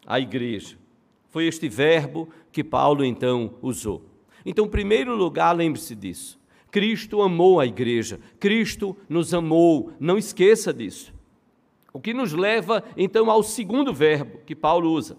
[0.05, 0.77] a igreja.
[1.29, 4.05] Foi este verbo que Paulo então usou.
[4.45, 6.41] Então, em primeiro lugar, lembre-se disso.
[6.71, 11.13] Cristo amou a igreja, Cristo nos amou, não esqueça disso.
[11.93, 15.17] O que nos leva então ao segundo verbo que Paulo usa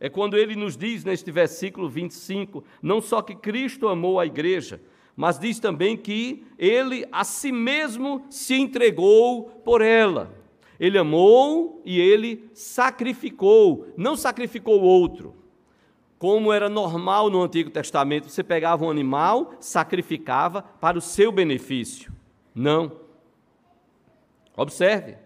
[0.00, 4.80] é quando ele nos diz neste versículo 25, não só que Cristo amou a igreja,
[5.16, 10.36] mas diz também que ele a si mesmo se entregou por ela.
[10.78, 15.34] Ele amou e ele sacrificou, não sacrificou outro.
[16.20, 22.12] Como era normal no Antigo Testamento, você pegava um animal, sacrificava para o seu benefício.
[22.54, 22.92] Não.
[24.56, 25.16] Observe.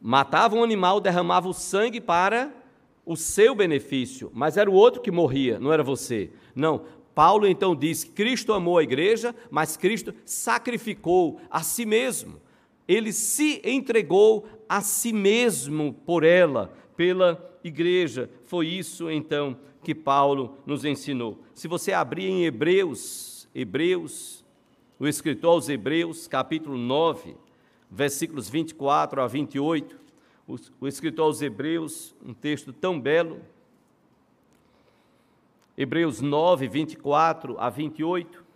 [0.00, 2.50] Matava um animal, derramava o sangue para
[3.06, 6.30] o seu benefício, mas era o outro que morria, não era você.
[6.54, 6.84] Não.
[7.14, 12.40] Paulo então diz: Cristo amou a igreja, mas Cristo sacrificou a si mesmo.
[12.86, 18.28] Ele se entregou a si mesmo por ela, pela igreja.
[18.44, 21.40] Foi isso então que Paulo nos ensinou.
[21.54, 24.44] Se você abrir em Hebreus, Hebreus,
[24.98, 27.36] o escritor aos Hebreus, capítulo 9,
[27.90, 30.05] versículos 24 a 28,
[30.46, 33.40] o, escritor aos Hebreus, um texto tão belo.
[35.76, 38.46] Hebreus 9, 24 a 28.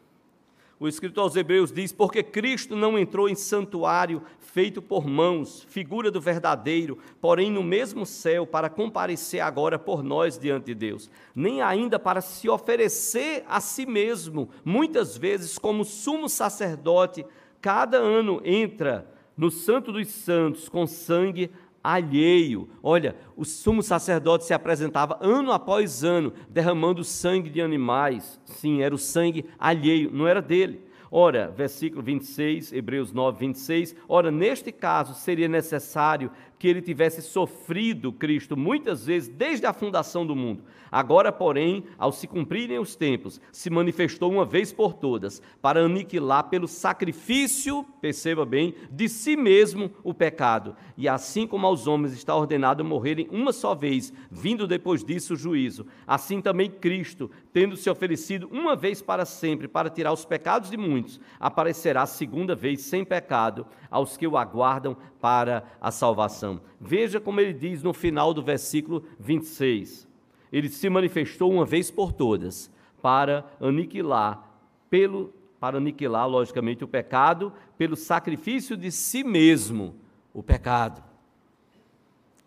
[0.78, 6.10] O escritor aos Hebreus diz: Porque Cristo não entrou em santuário feito por mãos, figura
[6.10, 11.60] do verdadeiro, porém no mesmo céu, para comparecer agora por nós diante de Deus, nem
[11.60, 17.26] ainda para se oferecer a si mesmo, muitas vezes como sumo sacerdote,
[17.60, 21.50] cada ano entra no Santo dos Santos com sangue
[21.82, 22.68] alheio.
[22.82, 28.40] Olha, o sumo sacerdote se apresentava ano após ano, derramando sangue de animais.
[28.44, 30.88] Sim, era o sangue alheio, não era dele.
[31.12, 33.96] Ora, versículo 26, Hebreus 9, 26.
[34.08, 36.30] Ora, neste caso seria necessário
[36.60, 40.62] que ele tivesse sofrido Cristo muitas vezes desde a fundação do mundo.
[40.92, 46.50] Agora, porém, ao se cumprirem os tempos, se manifestou uma vez por todas para aniquilar
[46.50, 50.76] pelo sacrifício, perceba bem, de si mesmo o pecado.
[50.98, 55.38] E assim como aos homens está ordenado morrerem uma só vez, vindo depois disso o
[55.38, 60.68] juízo, assim também Cristo, tendo se oferecido uma vez para sempre para tirar os pecados
[60.68, 66.49] de muitos, aparecerá segunda vez sem pecado aos que o aguardam para a salvação.
[66.80, 70.08] Veja como ele diz no final do versículo 26.
[70.52, 72.70] Ele se manifestou uma vez por todas
[73.02, 74.48] para aniquilar
[74.88, 79.94] pelo para aniquilar logicamente o pecado pelo sacrifício de si mesmo,
[80.32, 81.04] o pecado.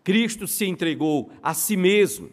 [0.02, 2.28] Cristo se entregou a si mesmo.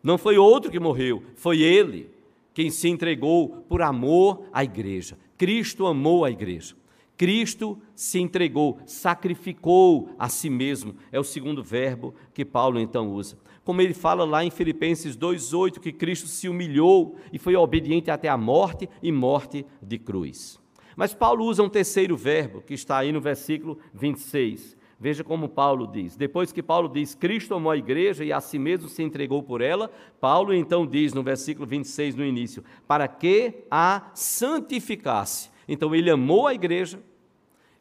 [0.00, 2.08] Não foi outro que morreu, foi ele
[2.54, 5.18] quem se entregou por amor à igreja.
[5.36, 6.76] Cristo amou a igreja.
[7.22, 13.38] Cristo se entregou, sacrificou a si mesmo, é o segundo verbo que Paulo então usa.
[13.62, 18.28] Como ele fala lá em Filipenses 2,8, que Cristo se humilhou e foi obediente até
[18.28, 20.58] a morte e morte de cruz.
[20.96, 24.76] Mas Paulo usa um terceiro verbo, que está aí no versículo 26.
[24.98, 26.16] Veja como Paulo diz.
[26.16, 29.60] Depois que Paulo diz, Cristo amou a igreja e a si mesmo se entregou por
[29.60, 29.88] ela,
[30.20, 35.52] Paulo então diz no versículo 26, no início, para que a santificasse.
[35.68, 37.00] Então ele amou a igreja,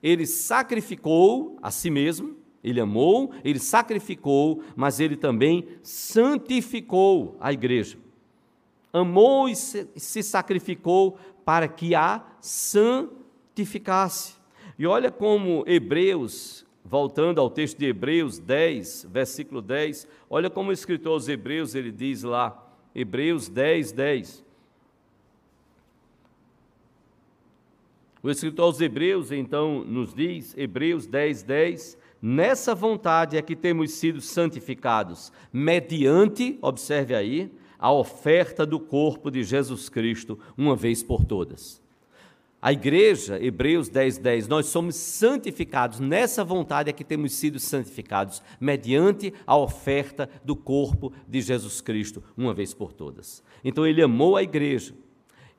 [0.02, 7.97] ele sacrificou a si mesmo, ele amou, ele sacrificou, mas ele também santificou a igreja.
[8.93, 14.36] Amou e se sacrificou para que a santificasse.
[14.78, 20.74] E olha como Hebreus, voltando ao texto de Hebreus 10, versículo 10, olha como o
[20.74, 24.43] escritor aos Hebreus ele diz lá, Hebreus 10, 10.
[28.24, 33.94] O escritor aos Hebreus, então, nos diz, Hebreus 10, 10, nessa vontade é que temos
[33.94, 41.26] sido santificados, mediante, observe aí, a oferta do corpo de Jesus Cristo, uma vez por
[41.26, 41.82] todas.
[42.62, 48.44] A igreja, Hebreus 10, 10, nós somos santificados, nessa vontade é que temos sido santificados,
[48.60, 53.44] mediante a oferta do corpo de Jesus Cristo, uma vez por todas.
[53.64, 54.94] Então ele amou a igreja,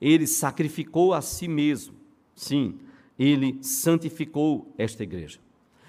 [0.01, 2.02] ele sacrificou a si mesmo,
[2.35, 2.79] Sim,
[3.19, 5.39] ele santificou esta igreja.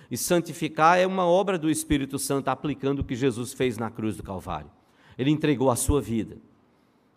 [0.09, 4.15] E santificar é uma obra do Espírito Santo aplicando o que Jesus fez na cruz
[4.15, 4.69] do Calvário.
[5.17, 6.37] Ele entregou a sua vida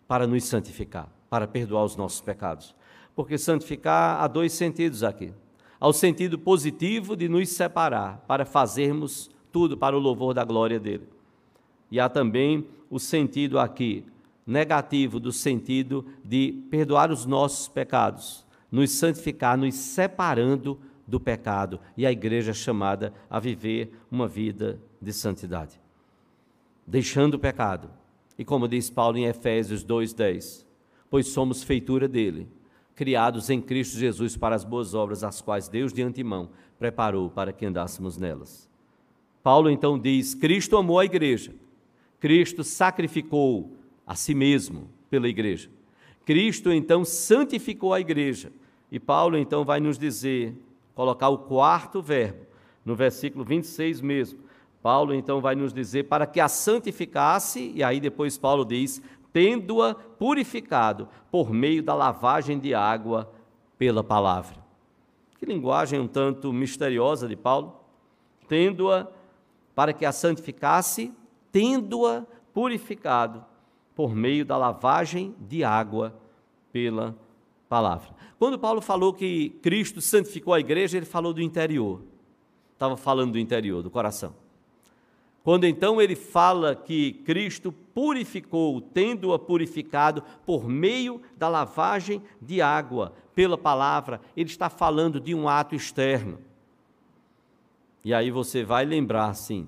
[0.07, 2.73] para nos santificar, para perdoar os nossos pecados.
[3.15, 5.33] Porque santificar há dois sentidos aqui.
[5.79, 10.79] Há o sentido positivo de nos separar, para fazermos tudo para o louvor da glória
[10.79, 11.07] dele.
[11.91, 14.05] E há também o sentido aqui
[14.45, 22.05] negativo do sentido de perdoar os nossos pecados, nos santificar, nos separando do pecado e
[22.05, 25.79] a igreja é chamada a viver uma vida de santidade.
[26.85, 27.89] Deixando o pecado.
[28.37, 30.65] E como diz Paulo em Efésios 2:10,
[31.09, 32.47] pois somos feitura dele,
[32.93, 37.53] criados em Cristo Jesus para as boas obras, as quais Deus de antemão preparou para
[37.53, 38.69] que andássemos nelas.
[39.41, 41.55] Paulo então diz: Cristo amou a igreja.
[42.19, 43.71] Cristo sacrificou
[44.05, 45.69] a si mesmo pela igreja.
[46.27, 48.51] Cristo então santificou a igreja.
[48.91, 50.53] E Paulo então vai nos dizer,
[50.93, 52.45] colocar o quarto verbo,
[52.83, 54.39] no versículo 26 mesmo.
[54.83, 59.01] Paulo então vai nos dizer para que a santificasse, e aí depois Paulo diz,
[59.31, 63.31] tendo-a purificado por meio da lavagem de água
[63.77, 64.57] pela palavra.
[65.39, 67.79] Que linguagem um tanto misteriosa de Paulo.
[68.49, 69.07] Tendo-a
[69.73, 71.13] para que a santificasse,
[71.53, 73.45] tendo-a purificado
[73.97, 76.15] por meio da lavagem de água
[76.71, 77.17] pela
[77.67, 78.13] palavra.
[78.37, 82.03] Quando Paulo falou que Cristo santificou a igreja, ele falou do interior.
[82.73, 84.35] Estava falando do interior, do coração.
[85.43, 93.13] Quando então ele fala que Cristo purificou, tendo-a purificado por meio da lavagem de água
[93.33, 96.37] pela palavra, ele está falando de um ato externo.
[98.05, 99.67] E aí você vai lembrar, sim,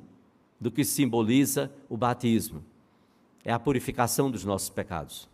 [0.61, 2.63] do que simboliza o batismo
[3.49, 5.27] é a purificação dos nossos pecados.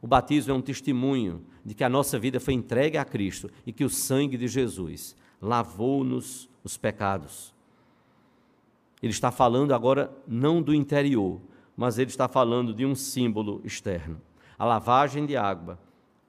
[0.00, 3.74] O batismo é um testemunho de que a nossa vida foi entregue a Cristo e
[3.74, 7.54] que o sangue de Jesus lavou-nos os pecados.
[9.02, 11.38] Ele está falando agora não do interior,
[11.76, 14.18] mas ele está falando de um símbolo externo.
[14.58, 15.78] A lavagem de água,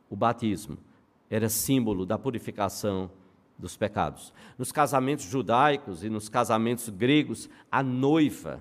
[0.10, 0.78] o batismo,
[1.30, 3.10] era símbolo da purificação
[3.58, 4.34] dos pecados.
[4.58, 8.60] Nos casamentos judaicos e nos casamentos gregos, a noiva,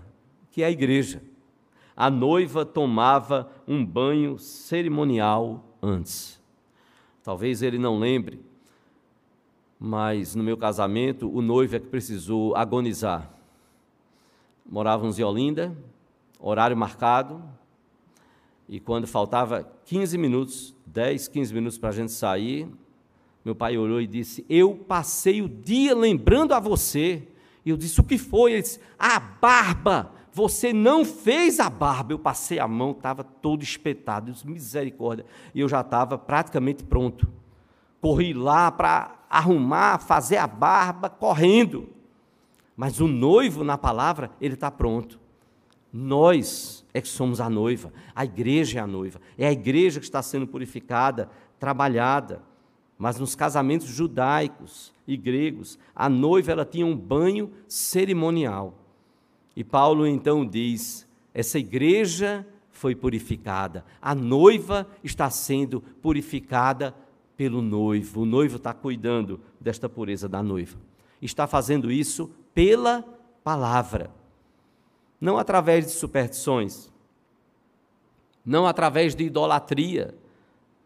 [0.52, 1.20] que é a igreja,
[2.00, 6.40] a noiva tomava um banho cerimonial antes.
[7.22, 8.42] Talvez ele não lembre,
[9.78, 13.30] mas no meu casamento, o noivo é que precisou agonizar.
[14.64, 15.76] Morávamos em Olinda,
[16.38, 17.44] horário marcado,
[18.66, 22.66] e quando faltava 15 minutos, 10, 15 minutos para a gente sair,
[23.44, 27.28] meu pai olhou e disse: Eu passei o dia lembrando a você.
[27.62, 28.52] E eu disse: O que foi?
[28.52, 30.14] Ele disse: A barba.
[30.32, 32.12] Você não fez a barba.
[32.12, 34.32] Eu passei a mão, estava todo espetado.
[34.32, 35.26] Disse, Misericórdia.
[35.54, 37.28] E eu já estava praticamente pronto.
[38.00, 41.88] Corri lá para arrumar, fazer a barba, correndo.
[42.76, 45.20] Mas o noivo, na palavra, ele está pronto.
[45.92, 50.06] Nós é que somos a noiva, a igreja é a noiva, é a igreja que
[50.06, 51.28] está sendo purificada,
[51.58, 52.42] trabalhada.
[52.96, 58.79] Mas nos casamentos judaicos e gregos, a noiva ela tinha um banho cerimonial.
[59.60, 66.94] E Paulo então diz: essa igreja foi purificada, a noiva está sendo purificada
[67.36, 68.22] pelo noivo.
[68.22, 70.78] O noivo está cuidando desta pureza da noiva.
[71.20, 73.04] Está fazendo isso pela
[73.44, 74.10] palavra,
[75.20, 76.90] não através de superstições,
[78.42, 80.14] não através de idolatria,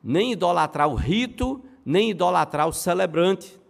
[0.02, 3.60] nem idolatrar o rito nem idolatrar o celebrante.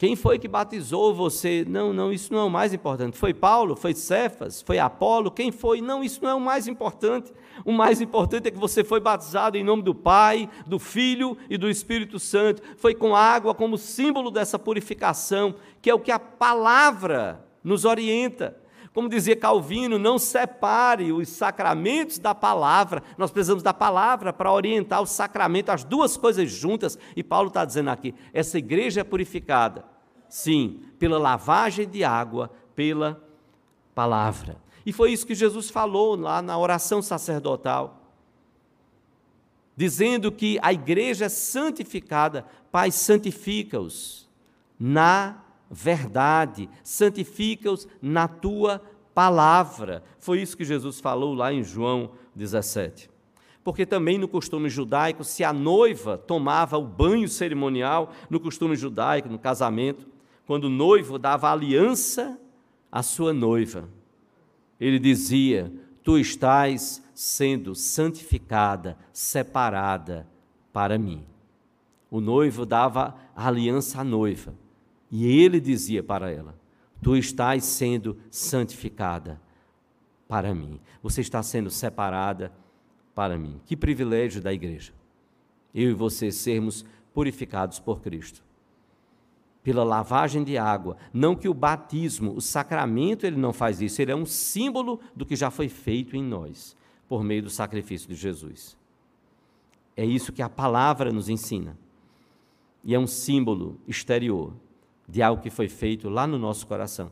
[0.00, 1.62] Quem foi que batizou você?
[1.68, 3.18] Não, não, isso não é o mais importante.
[3.18, 3.76] Foi Paulo?
[3.76, 4.62] Foi Cefas?
[4.62, 5.30] Foi Apolo?
[5.30, 5.82] Quem foi?
[5.82, 7.30] Não, isso não é o mais importante.
[7.66, 11.58] O mais importante é que você foi batizado em nome do Pai, do Filho e
[11.58, 12.62] do Espírito Santo.
[12.78, 18.56] Foi com água como símbolo dessa purificação, que é o que a palavra nos orienta.
[18.92, 23.02] Como dizia Calvino, não separe os sacramentos da palavra.
[23.16, 26.98] Nós precisamos da palavra para orientar o sacramento, as duas coisas juntas.
[27.14, 29.84] E Paulo está dizendo aqui: essa igreja é purificada,
[30.28, 33.22] sim, pela lavagem de água, pela
[33.94, 34.56] palavra.
[34.84, 38.02] E foi isso que Jesus falou lá na oração sacerdotal,
[39.76, 44.28] dizendo que a igreja é santificada, Pai, santifica-os
[44.78, 48.82] na verdade, santifica-os na tua
[49.14, 50.02] palavra.
[50.18, 53.08] Foi isso que Jesus falou lá em João 17.
[53.62, 59.28] Porque também no costume judaico, se a noiva tomava o banho cerimonial, no costume judaico,
[59.28, 60.06] no casamento,
[60.46, 62.38] quando o noivo dava aliança
[62.90, 63.88] à sua noiva,
[64.80, 70.26] ele dizia: Tu estás sendo santificada, separada
[70.72, 71.24] para mim.
[72.10, 74.54] O noivo dava aliança à noiva.
[75.10, 76.54] E ele dizia para ela:
[77.02, 79.40] Tu estás sendo santificada
[80.28, 80.80] para mim.
[81.02, 82.52] Você está sendo separada
[83.14, 83.60] para mim.
[83.66, 84.92] Que privilégio da igreja.
[85.74, 88.42] Eu e você sermos purificados por Cristo.
[89.62, 90.96] Pela lavagem de água.
[91.12, 94.00] Não que o batismo, o sacramento, ele não faz isso.
[94.00, 96.76] Ele é um símbolo do que já foi feito em nós,
[97.08, 98.76] por meio do sacrifício de Jesus.
[99.96, 101.76] É isso que a palavra nos ensina.
[102.84, 104.54] E é um símbolo exterior
[105.10, 107.10] de algo que foi feito lá no nosso coração.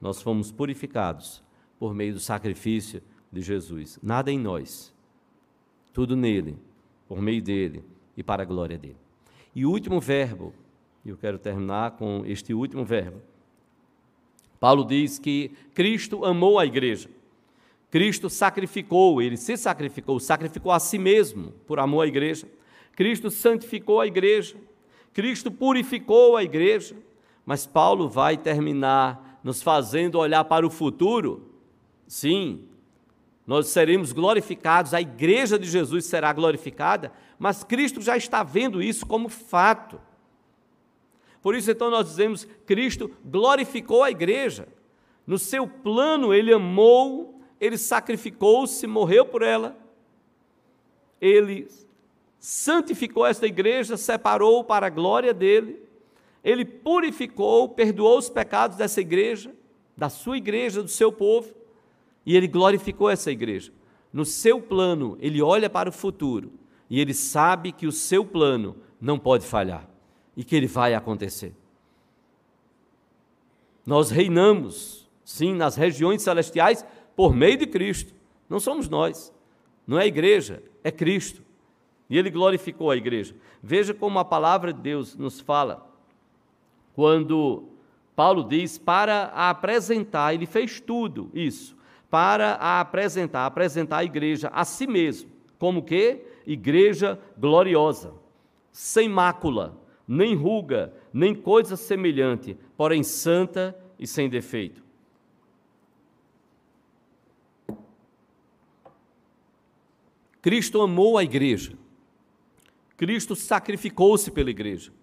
[0.00, 1.42] Nós fomos purificados
[1.78, 3.02] por meio do sacrifício
[3.32, 3.98] de Jesus.
[4.02, 4.94] Nada em nós,
[5.92, 6.56] tudo nele,
[7.08, 7.84] por meio dele
[8.16, 8.96] e para a glória dele.
[9.54, 10.54] E o último verbo,
[11.04, 13.20] eu quero terminar com este último verbo.
[14.60, 17.10] Paulo diz que Cristo amou a igreja.
[17.90, 22.48] Cristo sacrificou, ele se sacrificou, sacrificou a si mesmo por amor à igreja.
[22.94, 24.56] Cristo santificou a igreja.
[25.12, 26.96] Cristo purificou a igreja.
[27.46, 31.48] Mas Paulo vai terminar nos fazendo olhar para o futuro.
[32.08, 32.64] Sim,
[33.46, 39.06] nós seremos glorificados, a igreja de Jesus será glorificada, mas Cristo já está vendo isso
[39.06, 40.00] como fato.
[41.40, 44.66] Por isso, então, nós dizemos: Cristo glorificou a igreja.
[45.24, 49.76] No seu plano, ele amou, ele sacrificou-se, morreu por ela.
[51.20, 51.68] Ele
[52.40, 55.85] santificou esta igreja, separou para a glória dele
[56.46, 59.52] ele purificou, perdoou os pecados dessa igreja,
[59.96, 61.52] da sua igreja, do seu povo,
[62.24, 63.72] e ele glorificou essa igreja.
[64.12, 66.52] No seu plano, ele olha para o futuro
[66.88, 69.90] e ele sabe que o seu plano não pode falhar
[70.36, 71.52] e que ele vai acontecer.
[73.84, 76.86] Nós reinamos, sim, nas regiões celestiais
[77.16, 78.14] por meio de Cristo.
[78.48, 79.32] Não somos nós.
[79.84, 81.42] Não é a igreja, é Cristo.
[82.08, 83.34] E ele glorificou a igreja.
[83.60, 85.95] Veja como a palavra de Deus nos fala
[86.96, 87.68] quando
[88.16, 91.76] Paulo diz para apresentar, ele fez tudo isso,
[92.08, 96.24] para apresentar, apresentar a igreja a si mesmo, como que?
[96.46, 98.14] Igreja gloriosa,
[98.72, 99.78] sem mácula,
[100.08, 104.82] nem ruga, nem coisa semelhante, porém santa e sem defeito.
[110.40, 111.76] Cristo amou a igreja.
[112.96, 114.95] Cristo sacrificou-se pela igreja.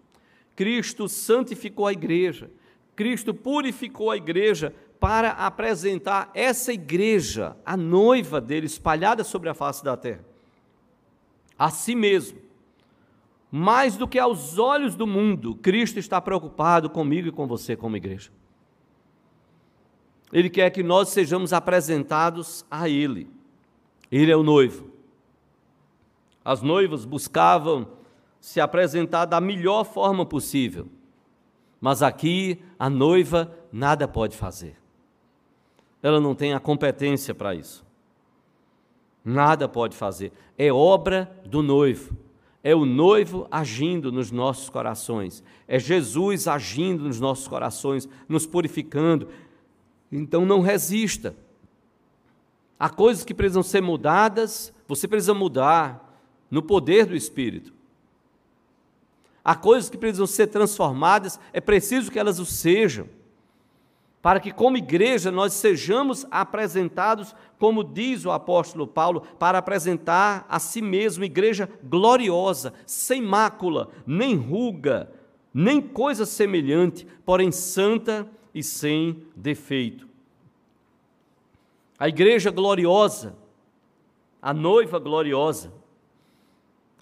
[0.55, 2.49] Cristo santificou a igreja.
[2.95, 9.83] Cristo purificou a igreja para apresentar essa igreja, a noiva dele, espalhada sobre a face
[9.83, 10.23] da terra,
[11.57, 12.39] a si mesmo.
[13.51, 17.97] Mais do que aos olhos do mundo, Cristo está preocupado comigo e com você, como
[17.97, 18.31] igreja.
[20.31, 23.29] Ele quer que nós sejamos apresentados a Ele.
[24.11, 24.89] Ele é o noivo.
[26.43, 27.87] As noivas buscavam
[28.43, 30.89] se apresentar da melhor forma possível.
[31.79, 34.75] Mas aqui a noiva nada pode fazer.
[36.01, 37.85] Ela não tem a competência para isso.
[39.23, 40.33] Nada pode fazer.
[40.57, 42.17] É obra do noivo.
[42.61, 45.41] É o noivo agindo nos nossos corações.
[45.65, 49.29] É Jesus agindo nos nossos corações, nos purificando.
[50.11, 51.33] Então não resista.
[52.77, 56.21] Há coisas que precisam ser mudadas, você precisa mudar
[56.51, 57.72] no poder do Espírito.
[59.43, 63.09] Há coisas que precisam ser transformadas, é preciso que elas o sejam,
[64.21, 70.59] para que, como igreja, nós sejamos apresentados, como diz o apóstolo Paulo, para apresentar a
[70.59, 75.11] si mesmo igreja gloriosa, sem mácula, nem ruga,
[75.53, 78.25] nem coisa semelhante, porém santa
[78.55, 80.07] e sem defeito.
[81.99, 83.35] A igreja gloriosa,
[84.41, 85.73] a noiva gloriosa,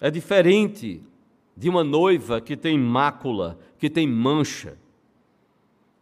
[0.00, 1.00] é diferente
[1.56, 4.78] de uma noiva que tem mácula, que tem mancha,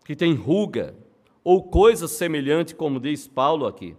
[0.05, 0.95] que tem ruga,
[1.43, 3.97] ou coisa semelhante, como diz Paulo aqui.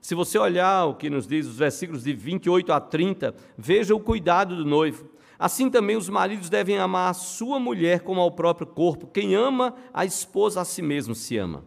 [0.00, 4.00] Se você olhar o que nos diz os versículos de 28 a 30, veja o
[4.00, 5.08] cuidado do noivo.
[5.38, 9.06] Assim também os maridos devem amar a sua mulher como ao próprio corpo.
[9.06, 11.64] Quem ama a esposa a si mesmo se ama.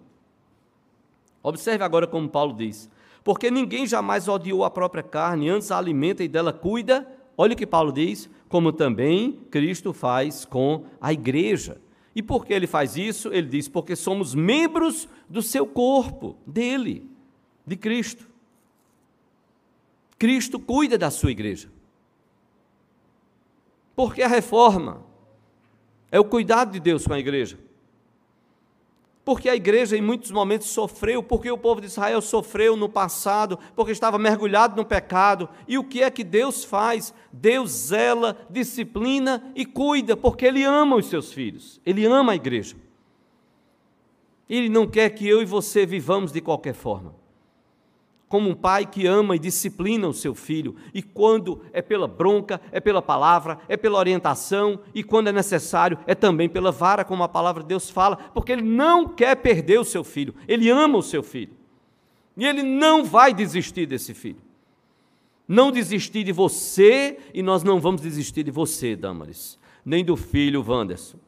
[1.41, 2.89] Observe agora como Paulo diz:
[3.23, 7.07] Porque ninguém jamais odiou a própria carne, antes a alimenta e dela cuida.
[7.37, 11.81] Olha o que Paulo diz: como também Cristo faz com a igreja.
[12.15, 13.33] E por que ele faz isso?
[13.33, 17.09] Ele diz: porque somos membros do seu corpo, dele,
[17.65, 18.27] de Cristo.
[20.17, 21.69] Cristo cuida da sua igreja.
[23.95, 25.05] Porque a reforma
[26.11, 27.57] é o cuidado de Deus com a igreja.
[29.25, 33.59] Porque a igreja em muitos momentos sofreu, porque o povo de Israel sofreu no passado,
[33.75, 35.49] porque estava mergulhado no pecado.
[35.67, 37.11] E o que é que Deus faz?
[37.33, 42.75] Deus zela, disciplina e cuida, porque Ele ama os seus filhos, Ele ama a igreja.
[44.47, 47.24] Ele não quer que eu e você vivamos de qualquer forma
[48.27, 52.59] como um pai que ama e disciplina o seu filho, e quando é pela bronca,
[52.71, 57.23] é pela palavra, é pela orientação, e quando é necessário, é também pela vara, como
[57.23, 60.97] a palavra de Deus fala, porque ele não quer perder o seu filho, ele ama
[60.97, 61.53] o seu filho,
[62.35, 64.43] e ele não vai desistir desse filho.
[65.47, 70.65] Não desistir de você, e nós não vamos desistir de você, Damaris, nem do filho
[70.67, 71.19] Wanderson,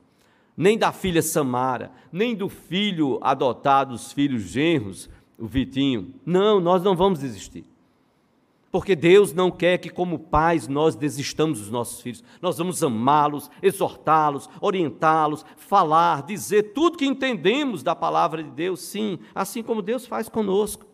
[0.57, 5.07] nem da filha Samara, nem do filho adotado, os filhos genros,
[5.37, 6.13] o Vitinho.
[6.25, 7.65] Não, nós não vamos desistir.
[8.71, 12.23] Porque Deus não quer que, como pais, nós desistamos dos nossos filhos.
[12.41, 19.19] Nós vamos amá-los, exortá-los, orientá-los, falar, dizer tudo que entendemos da palavra de Deus, sim,
[19.33, 20.85] assim como Deus faz conosco.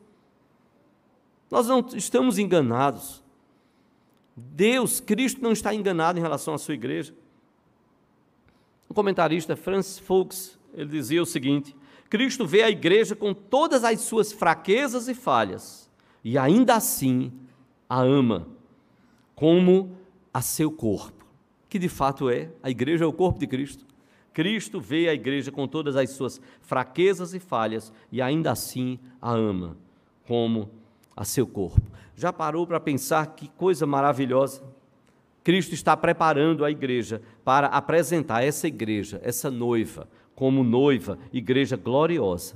[1.50, 3.24] Nós não estamos enganados.
[4.36, 7.14] Deus, Cristo, não está enganado em relação à sua igreja.
[8.88, 11.76] O comentarista Francis Fuchs, ele dizia o seguinte:
[12.14, 15.90] Cristo vê a igreja com todas as suas fraquezas e falhas,
[16.24, 17.34] e ainda assim
[17.90, 18.48] a ama,
[19.34, 19.98] como
[20.32, 21.26] a seu corpo,
[21.68, 23.84] que de fato é, a igreja é o corpo de Cristo.
[24.32, 29.34] Cristo vê a igreja com todas as suas fraquezas e falhas, e ainda assim a
[29.34, 29.76] ama,
[30.28, 30.70] como
[31.18, 31.82] a seu corpo.
[32.16, 34.62] Já parou para pensar que coisa maravilhosa?
[35.44, 42.56] Cristo está preparando a igreja para apresentar essa igreja, essa noiva, como noiva, igreja gloriosa.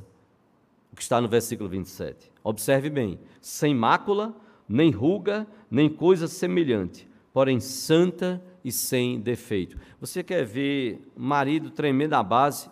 [0.91, 2.32] O que está no versículo 27.
[2.43, 4.36] Observe bem: sem mácula,
[4.67, 9.78] nem ruga, nem coisa semelhante, porém santa e sem defeito.
[9.99, 12.69] Você quer ver marido tremendo a base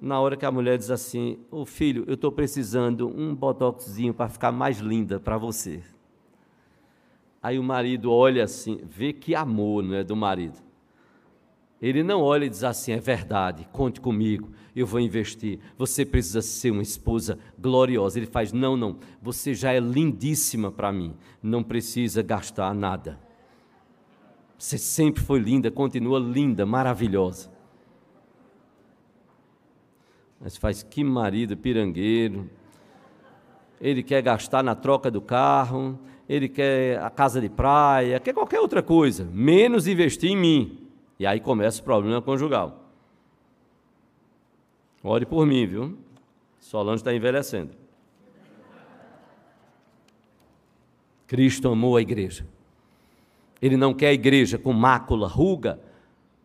[0.00, 4.12] na hora que a mulher diz assim: Ô oh, filho, eu estou precisando um botoxzinho
[4.12, 5.82] para ficar mais linda para você.
[7.42, 10.58] Aí o marido olha assim, vê que amor não é do marido.
[11.82, 15.58] Ele não olha e diz assim: é verdade, conte comigo, eu vou investir.
[15.76, 18.20] Você precisa ser uma esposa gloriosa.
[18.20, 23.18] Ele faz: não, não, você já é lindíssima para mim, não precisa gastar nada.
[24.56, 27.50] Você sempre foi linda, continua linda, maravilhosa.
[30.40, 32.48] Mas faz que marido pirangueiro.
[33.80, 38.60] Ele quer gastar na troca do carro, ele quer a casa de praia, quer qualquer
[38.60, 40.81] outra coisa, menos investir em mim.
[41.22, 42.84] E aí começa o problema conjugal.
[45.04, 45.96] Ore por mim, viu?
[46.58, 47.76] Solange está envelhecendo.
[51.28, 52.44] Cristo amou a igreja.
[53.60, 55.78] Ele não quer a igreja com mácula, ruga,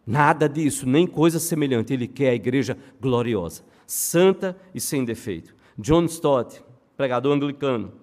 [0.05, 1.91] nada disso, nem coisa semelhante.
[1.91, 5.55] Ele quer a igreja gloriosa, santa e sem defeito.
[5.75, 6.63] John Stott,
[6.95, 7.93] pregador anglicano,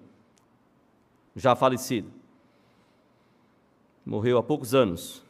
[1.37, 2.11] já falecido,
[4.05, 5.24] morreu há poucos anos.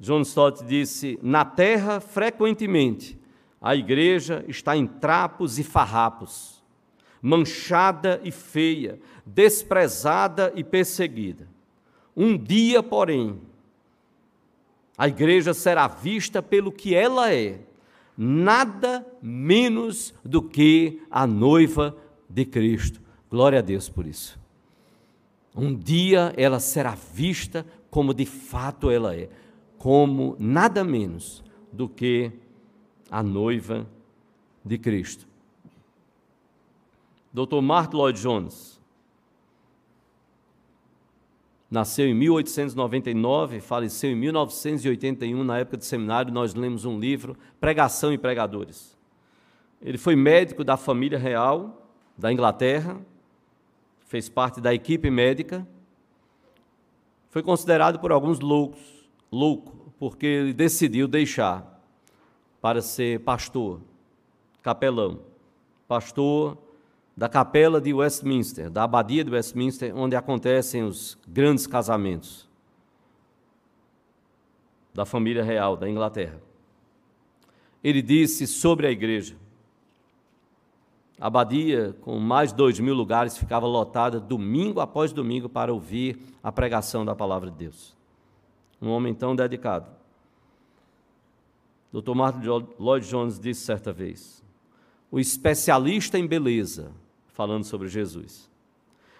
[0.00, 3.20] John Stott disse: Na terra, frequentemente,
[3.60, 6.62] a igreja está em trapos e farrapos,
[7.20, 11.46] manchada e feia, desprezada e perseguida.
[12.16, 13.38] Um dia, porém,
[14.96, 17.60] a igreja será vista pelo que ela é,
[18.16, 21.94] nada menos do que a noiva
[22.28, 23.00] de Cristo.
[23.30, 24.40] Glória a Deus por isso.
[25.54, 29.28] Um dia ela será vista como de fato ela é
[29.80, 32.30] como nada menos do que
[33.10, 33.86] a noiva
[34.62, 35.26] de Cristo.
[37.32, 37.62] Dr.
[37.62, 38.78] Mark Lloyd Jones
[41.70, 48.12] nasceu em 1899, faleceu em 1981, na época de seminário, nós lemos um livro, Pregação
[48.12, 48.98] e Pregadores.
[49.80, 53.00] Ele foi médico da família real da Inglaterra,
[54.04, 55.66] fez parte da equipe médica,
[57.30, 58.99] foi considerado por alguns loucos
[59.30, 61.80] louco, porque ele decidiu deixar
[62.60, 63.80] para ser pastor,
[64.62, 65.20] capelão,
[65.86, 66.58] pastor
[67.16, 72.48] da capela de Westminster, da abadia de Westminster, onde acontecem os grandes casamentos
[74.94, 76.40] da família real da Inglaterra.
[77.82, 79.36] Ele disse sobre a igreja:
[81.20, 86.18] a abadia, com mais de dois mil lugares, ficava lotada domingo após domingo para ouvir
[86.42, 87.99] a pregação da palavra de Deus
[88.80, 89.90] um homem tão dedicado.
[91.92, 92.14] Dr.
[92.14, 92.46] Martin
[92.78, 94.42] Lloyd Jones disse certa vez:
[95.10, 96.92] o especialista em beleza,
[97.26, 98.48] falando sobre Jesus,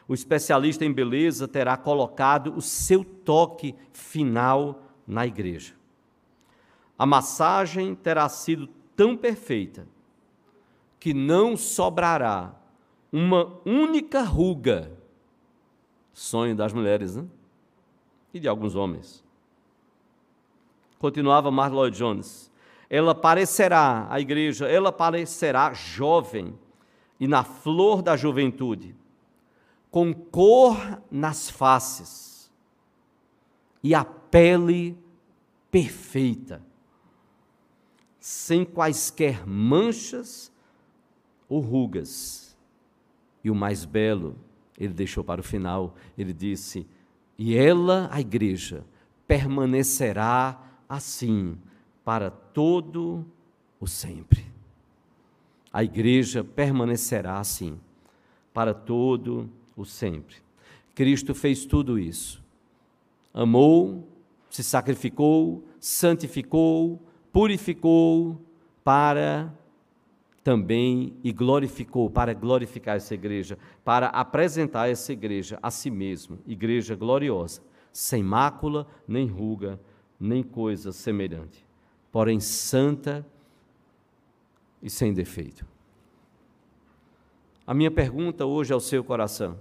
[0.08, 5.74] o especialista em beleza terá colocado o seu toque final na igreja.
[6.98, 9.86] A massagem terá sido tão perfeita
[10.98, 12.54] que não sobrará
[13.11, 14.92] uma única ruga.
[16.12, 17.26] Sonho das mulheres, né?
[18.34, 19.24] E de alguns homens
[21.01, 22.53] continuava Mark Jones.
[22.88, 26.57] Ela parecerá, a igreja, ela parecerá jovem
[27.18, 28.94] e na flor da juventude,
[29.90, 32.53] com cor nas faces
[33.82, 34.96] e a pele
[35.70, 36.62] perfeita,
[38.18, 40.53] sem quaisquer manchas
[41.48, 42.57] ou rugas.
[43.42, 44.36] E o mais belo,
[44.78, 46.86] ele deixou para o final, ele disse:
[47.38, 48.84] E ela, a igreja,
[49.26, 51.57] permanecerá assim
[52.05, 53.24] para todo
[53.78, 54.45] o sempre.
[55.72, 57.78] A igreja permanecerá assim
[58.53, 60.34] para todo o sempre.
[60.93, 62.43] Cristo fez tudo isso.
[63.32, 64.05] Amou,
[64.51, 67.01] se sacrificou, santificou,
[67.32, 68.41] purificou
[68.82, 69.55] para
[70.43, 76.97] também e glorificou, para glorificar essa igreja, para apresentar essa igreja a si mesmo, igreja
[76.97, 77.62] gloriosa,
[77.93, 79.78] sem mácula nem ruga,
[80.21, 81.66] nem coisa semelhante,
[82.12, 83.27] porém santa
[84.83, 85.66] e sem defeito.
[87.66, 89.57] A minha pergunta hoje ao seu coração.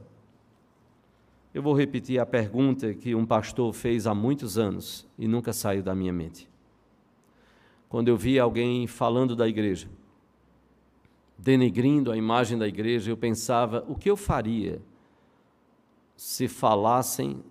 [1.53, 5.81] Eu vou repetir a pergunta que um pastor fez há muitos anos e nunca saiu
[5.81, 6.49] da minha mente.
[7.87, 9.87] Quando eu vi alguém falando da igreja,
[11.37, 14.81] denegrindo a imagem da igreja, eu pensava: o que eu faria
[16.15, 17.43] se falassem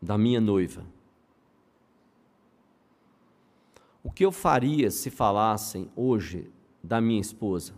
[0.00, 0.84] da minha noiva?
[4.06, 6.48] O que eu faria se falassem hoje
[6.80, 7.74] da minha esposa?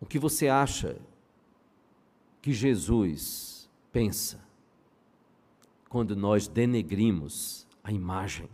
[0.00, 0.96] O que você acha
[2.40, 4.40] que Jesus pensa
[5.88, 8.48] quando nós denegrimos a imagem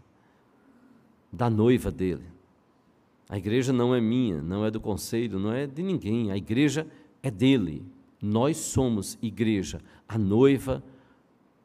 [1.31, 2.25] da noiva dele?
[3.29, 6.91] A igreja não é minha, não é do conselho, não é de ninguém, a igreja
[7.23, 7.87] é dele.
[8.19, 10.83] Nós somos igreja, a noiva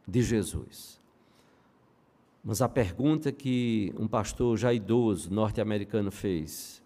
[0.06, 1.01] de Jesus.
[2.44, 6.82] Mas a pergunta que um pastor já idoso norte-americano fez,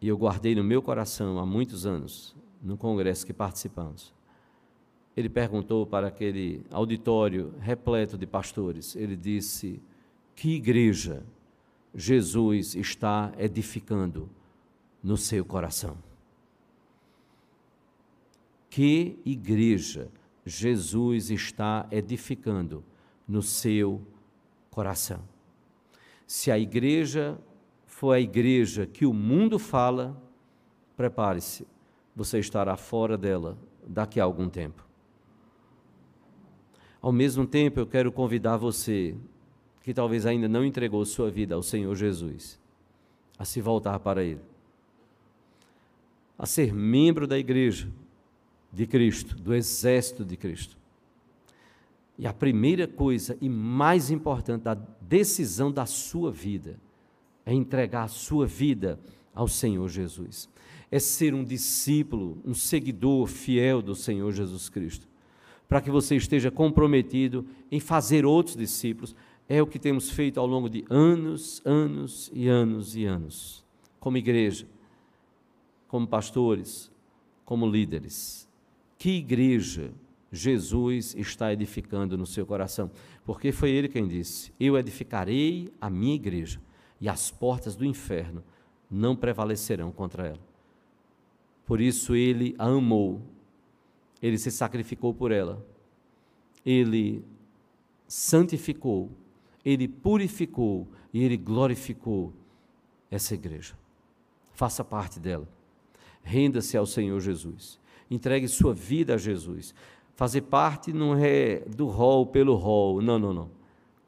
[0.00, 4.12] e eu guardei no meu coração há muitos anos, no congresso que participamos,
[5.16, 9.80] ele perguntou para aquele auditório repleto de pastores, ele disse:
[10.34, 11.22] Que igreja
[11.94, 14.28] Jesus está edificando
[15.02, 15.96] no seu coração?
[18.68, 20.10] Que igreja
[20.44, 22.82] Jesus está edificando
[23.26, 24.02] no seu
[24.74, 25.20] coração?
[26.26, 27.38] Se a igreja
[27.86, 30.20] for a igreja que o mundo fala,
[30.96, 31.64] prepare-se,
[32.14, 33.56] você estará fora dela
[33.86, 34.84] daqui a algum tempo.
[37.00, 39.14] Ao mesmo tempo, eu quero convidar você,
[39.82, 42.58] que talvez ainda não entregou sua vida ao Senhor Jesus,
[43.38, 44.40] a se voltar para Ele,
[46.36, 47.88] a ser membro da igreja
[48.72, 50.76] de Cristo, do exército de Cristo.
[52.18, 56.78] E a primeira coisa e mais importante da decisão da sua vida
[57.44, 59.00] é entregar a sua vida
[59.34, 60.48] ao Senhor Jesus.
[60.90, 65.08] É ser um discípulo, um seguidor fiel do Senhor Jesus Cristo
[65.68, 69.14] para que você esteja comprometido em fazer outros discípulos.
[69.48, 73.64] É o que temos feito ao longo de anos, anos e anos e anos,
[74.00, 74.66] como igreja,
[75.88, 76.90] como pastores,
[77.44, 78.48] como líderes.
[78.96, 79.92] Que igreja
[80.34, 82.90] Jesus está edificando no seu coração?
[83.24, 86.60] Porque foi ele quem disse: Eu edificarei a minha igreja,
[87.00, 88.42] e as portas do inferno
[88.90, 90.54] não prevalecerão contra ela.
[91.64, 93.22] Por isso ele a amou
[94.24, 95.62] ele se sacrificou por ela.
[96.64, 97.22] Ele
[98.08, 99.12] santificou,
[99.62, 102.32] ele purificou e ele glorificou
[103.10, 103.74] essa igreja.
[104.54, 105.46] Faça parte dela.
[106.22, 107.78] Renda-se ao Senhor Jesus.
[108.10, 109.74] Entregue sua vida a Jesus.
[110.14, 113.02] Fazer parte não é do rol pelo rol.
[113.02, 113.50] Não, não, não.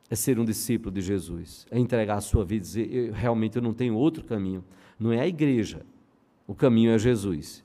[0.08, 1.66] É ser um discípulo de Jesus.
[1.70, 4.64] É entregar a sua vida e dizer: eu, realmente eu não tenho outro caminho.
[4.98, 5.84] Não é a igreja.
[6.46, 7.64] O caminho é Jesus.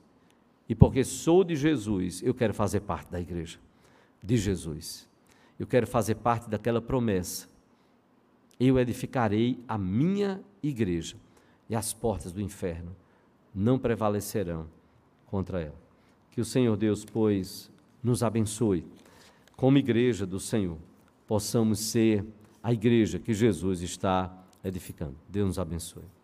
[0.67, 3.59] E porque sou de Jesus, eu quero fazer parte da igreja
[4.23, 5.07] de Jesus.
[5.59, 7.47] Eu quero fazer parte daquela promessa.
[8.59, 11.15] Eu edificarei a minha igreja
[11.69, 12.95] e as portas do inferno
[13.53, 14.67] não prevalecerão
[15.27, 15.79] contra ela.
[16.31, 17.70] Que o Senhor Deus, pois,
[18.03, 18.85] nos abençoe.
[19.55, 20.77] Como igreja do Senhor,
[21.27, 22.25] possamos ser
[22.63, 25.15] a igreja que Jesus está edificando.
[25.29, 26.20] Deus nos abençoe.